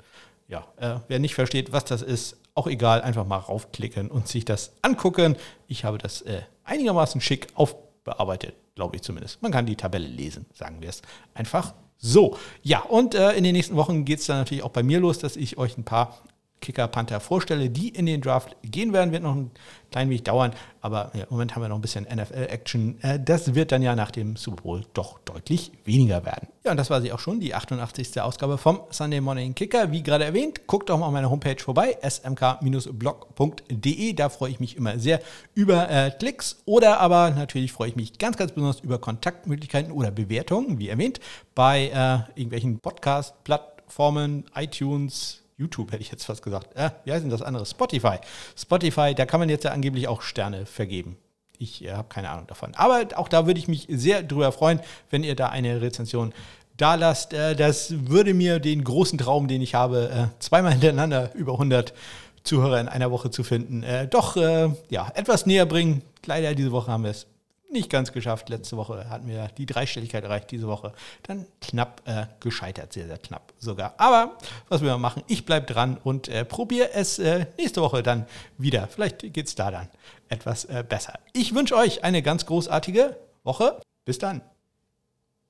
Ja, 0.47 0.65
äh, 0.77 0.95
wer 1.07 1.19
nicht 1.19 1.35
versteht, 1.35 1.71
was 1.71 1.85
das 1.85 2.01
ist, 2.01 2.37
auch 2.55 2.67
egal, 2.67 3.01
einfach 3.01 3.25
mal 3.25 3.37
raufklicken 3.37 4.09
und 4.09 4.27
sich 4.27 4.45
das 4.45 4.73
angucken. 4.81 5.35
Ich 5.67 5.85
habe 5.85 5.97
das 5.97 6.21
äh, 6.21 6.41
einigermaßen 6.63 7.21
schick 7.21 7.47
aufbearbeitet 8.03 8.55
glaube 8.75 8.95
ich 8.95 9.01
zumindest. 9.03 9.41
Man 9.41 9.51
kann 9.51 9.65
die 9.65 9.75
Tabelle 9.75 10.07
lesen, 10.07 10.45
sagen 10.53 10.81
wir 10.81 10.89
es 10.89 11.01
einfach 11.33 11.73
so. 11.97 12.37
Ja, 12.63 12.79
und 12.81 13.15
äh, 13.15 13.33
in 13.33 13.43
den 13.43 13.53
nächsten 13.53 13.75
Wochen 13.75 14.03
geht 14.03 14.19
es 14.19 14.25
dann 14.25 14.37
natürlich 14.37 14.63
auch 14.63 14.71
bei 14.71 14.83
mir 14.83 14.99
los, 14.99 15.19
dass 15.19 15.35
ich 15.35 15.57
euch 15.57 15.77
ein 15.77 15.83
paar 15.83 16.17
Kicker 16.63 16.87
Panther 16.87 17.19
vorstelle, 17.19 17.69
die 17.69 17.89
in 17.89 18.05
den 18.05 18.21
Draft 18.21 18.55
gehen 18.63 18.93
werden. 18.93 19.11
Wird 19.11 19.21
noch 19.21 19.35
ein 19.35 19.51
klein 19.91 20.09
wenig 20.09 20.23
dauern, 20.23 20.53
aber 20.81 21.11
im 21.13 21.25
Moment 21.29 21.55
haben 21.55 21.61
wir 21.61 21.69
noch 21.69 21.75
ein 21.75 21.81
bisschen 21.81 22.05
NFL-Action. 22.05 22.99
Äh, 23.01 23.19
das 23.19 23.53
wird 23.53 23.71
dann 23.71 23.83
ja 23.83 23.95
nach 23.95 24.09
dem 24.11 24.35
Super 24.37 24.63
Bowl 24.63 24.81
doch 24.93 25.19
deutlich 25.19 25.71
weniger 25.85 26.25
werden. 26.25 26.47
Ja, 26.63 26.71
und 26.71 26.77
das 26.77 26.89
war 26.89 27.01
sie 27.01 27.11
auch 27.11 27.19
schon, 27.19 27.41
die 27.41 27.53
88. 27.53 28.19
Ausgabe 28.21 28.57
vom 28.57 28.79
Sunday 28.89 29.21
Morning 29.21 29.53
Kicker. 29.53 29.91
Wie 29.91 30.01
gerade 30.01 30.23
erwähnt, 30.23 30.65
guckt 30.65 30.89
doch 30.89 30.97
mal 30.97 31.05
auf 31.05 31.11
meiner 31.11 31.29
Homepage 31.29 31.61
vorbei, 31.61 31.97
smk-blog.de. 32.01 34.13
Da 34.13 34.29
freue 34.29 34.51
ich 34.51 34.61
mich 34.61 34.77
immer 34.77 34.97
sehr 34.97 35.19
über 35.53 35.91
äh, 35.91 36.09
Klicks 36.11 36.63
oder 36.65 37.01
aber 37.01 37.29
natürlich 37.31 37.73
freue 37.73 37.89
ich 37.89 37.95
mich 37.95 38.17
ganz, 38.17 38.37
ganz 38.37 38.53
besonders 38.53 38.79
über 38.79 38.99
Kontaktmöglichkeiten 38.99 39.91
oder 39.91 40.11
Bewertungen, 40.11 40.79
wie 40.79 40.87
erwähnt, 40.89 41.19
bei 41.53 41.89
äh, 41.89 42.19
irgendwelchen 42.39 42.79
Podcast-Plattformen, 42.79 44.45
iTunes, 44.55 45.42
YouTube 45.57 45.91
hätte 45.91 46.01
ich 46.01 46.11
jetzt 46.11 46.25
fast 46.25 46.41
gesagt. 46.41 46.75
Äh, 46.75 46.89
wie 47.05 47.11
heißt 47.11 47.23
denn 47.23 47.29
das 47.29 47.41
andere? 47.41 47.65
Spotify. 47.65 48.17
Spotify, 48.57 49.13
da 49.15 49.25
kann 49.25 49.39
man 49.39 49.49
jetzt 49.49 49.63
ja 49.63 49.71
angeblich 49.71 50.07
auch 50.07 50.21
Sterne 50.21 50.65
vergeben. 50.65 51.17
Ich 51.57 51.83
äh, 51.83 51.91
habe 51.91 52.07
keine 52.09 52.29
Ahnung 52.29 52.47
davon. 52.47 52.71
Aber 52.75 53.05
auch 53.15 53.27
da 53.27 53.45
würde 53.45 53.59
ich 53.59 53.67
mich 53.67 53.87
sehr 53.89 54.23
drüber 54.23 54.51
freuen, 54.51 54.79
wenn 55.09 55.23
ihr 55.23 55.35
da 55.35 55.49
eine 55.49 55.81
Rezension 55.81 56.33
da 56.77 56.95
lasst. 56.95 57.33
Äh, 57.33 57.55
das 57.55 57.93
würde 58.07 58.33
mir 58.33 58.59
den 58.59 58.83
großen 58.83 59.17
Traum, 59.17 59.47
den 59.47 59.61
ich 59.61 59.75
habe, 59.75 60.09
äh, 60.09 60.39
zweimal 60.39 60.71
hintereinander 60.71 61.33
über 61.35 61.53
100 61.53 61.93
Zuhörer 62.43 62.79
in 62.81 62.89
einer 62.89 63.09
Woche 63.11 63.31
zu 63.31 63.43
finden, 63.43 63.83
äh, 63.83 64.07
doch 64.07 64.35
äh, 64.35 64.69
ja, 64.89 65.09
etwas 65.15 65.45
näher 65.45 65.65
bringen. 65.65 66.01
Leider 66.25 66.53
diese 66.55 66.71
Woche 66.71 66.91
haben 66.91 67.03
wir 67.03 67.11
es 67.11 67.27
nicht 67.73 67.89
ganz 67.89 68.11
geschafft. 68.11 68.49
Letzte 68.49 68.77
Woche 68.77 69.09
hatten 69.09 69.27
wir 69.27 69.49
die 69.57 69.65
Dreistelligkeit 69.65 70.23
erreicht, 70.23 70.51
diese 70.51 70.67
Woche 70.67 70.93
dann 71.23 71.45
knapp 71.61 72.01
äh, 72.05 72.27
gescheitert, 72.39 72.93
sehr, 72.93 73.07
sehr 73.07 73.17
knapp 73.17 73.53
sogar. 73.59 73.95
Aber 73.97 74.37
was 74.69 74.81
wir 74.81 74.97
machen, 74.97 75.23
ich 75.27 75.45
bleibe 75.45 75.65
dran 75.65 75.97
und 76.03 76.29
äh, 76.29 76.45
probiere 76.45 76.93
es 76.93 77.19
äh, 77.19 77.47
nächste 77.57 77.81
Woche 77.81 78.03
dann 78.03 78.25
wieder. 78.57 78.87
Vielleicht 78.87 79.33
geht 79.33 79.47
es 79.47 79.55
da 79.55 79.71
dann 79.71 79.89
etwas 80.29 80.65
äh, 80.65 80.83
besser. 80.87 81.19
Ich 81.33 81.53
wünsche 81.53 81.75
euch 81.75 82.03
eine 82.03 82.21
ganz 82.21 82.45
großartige 82.45 83.17
Woche. 83.43 83.79
Bis 84.05 84.17
dann. 84.17 84.41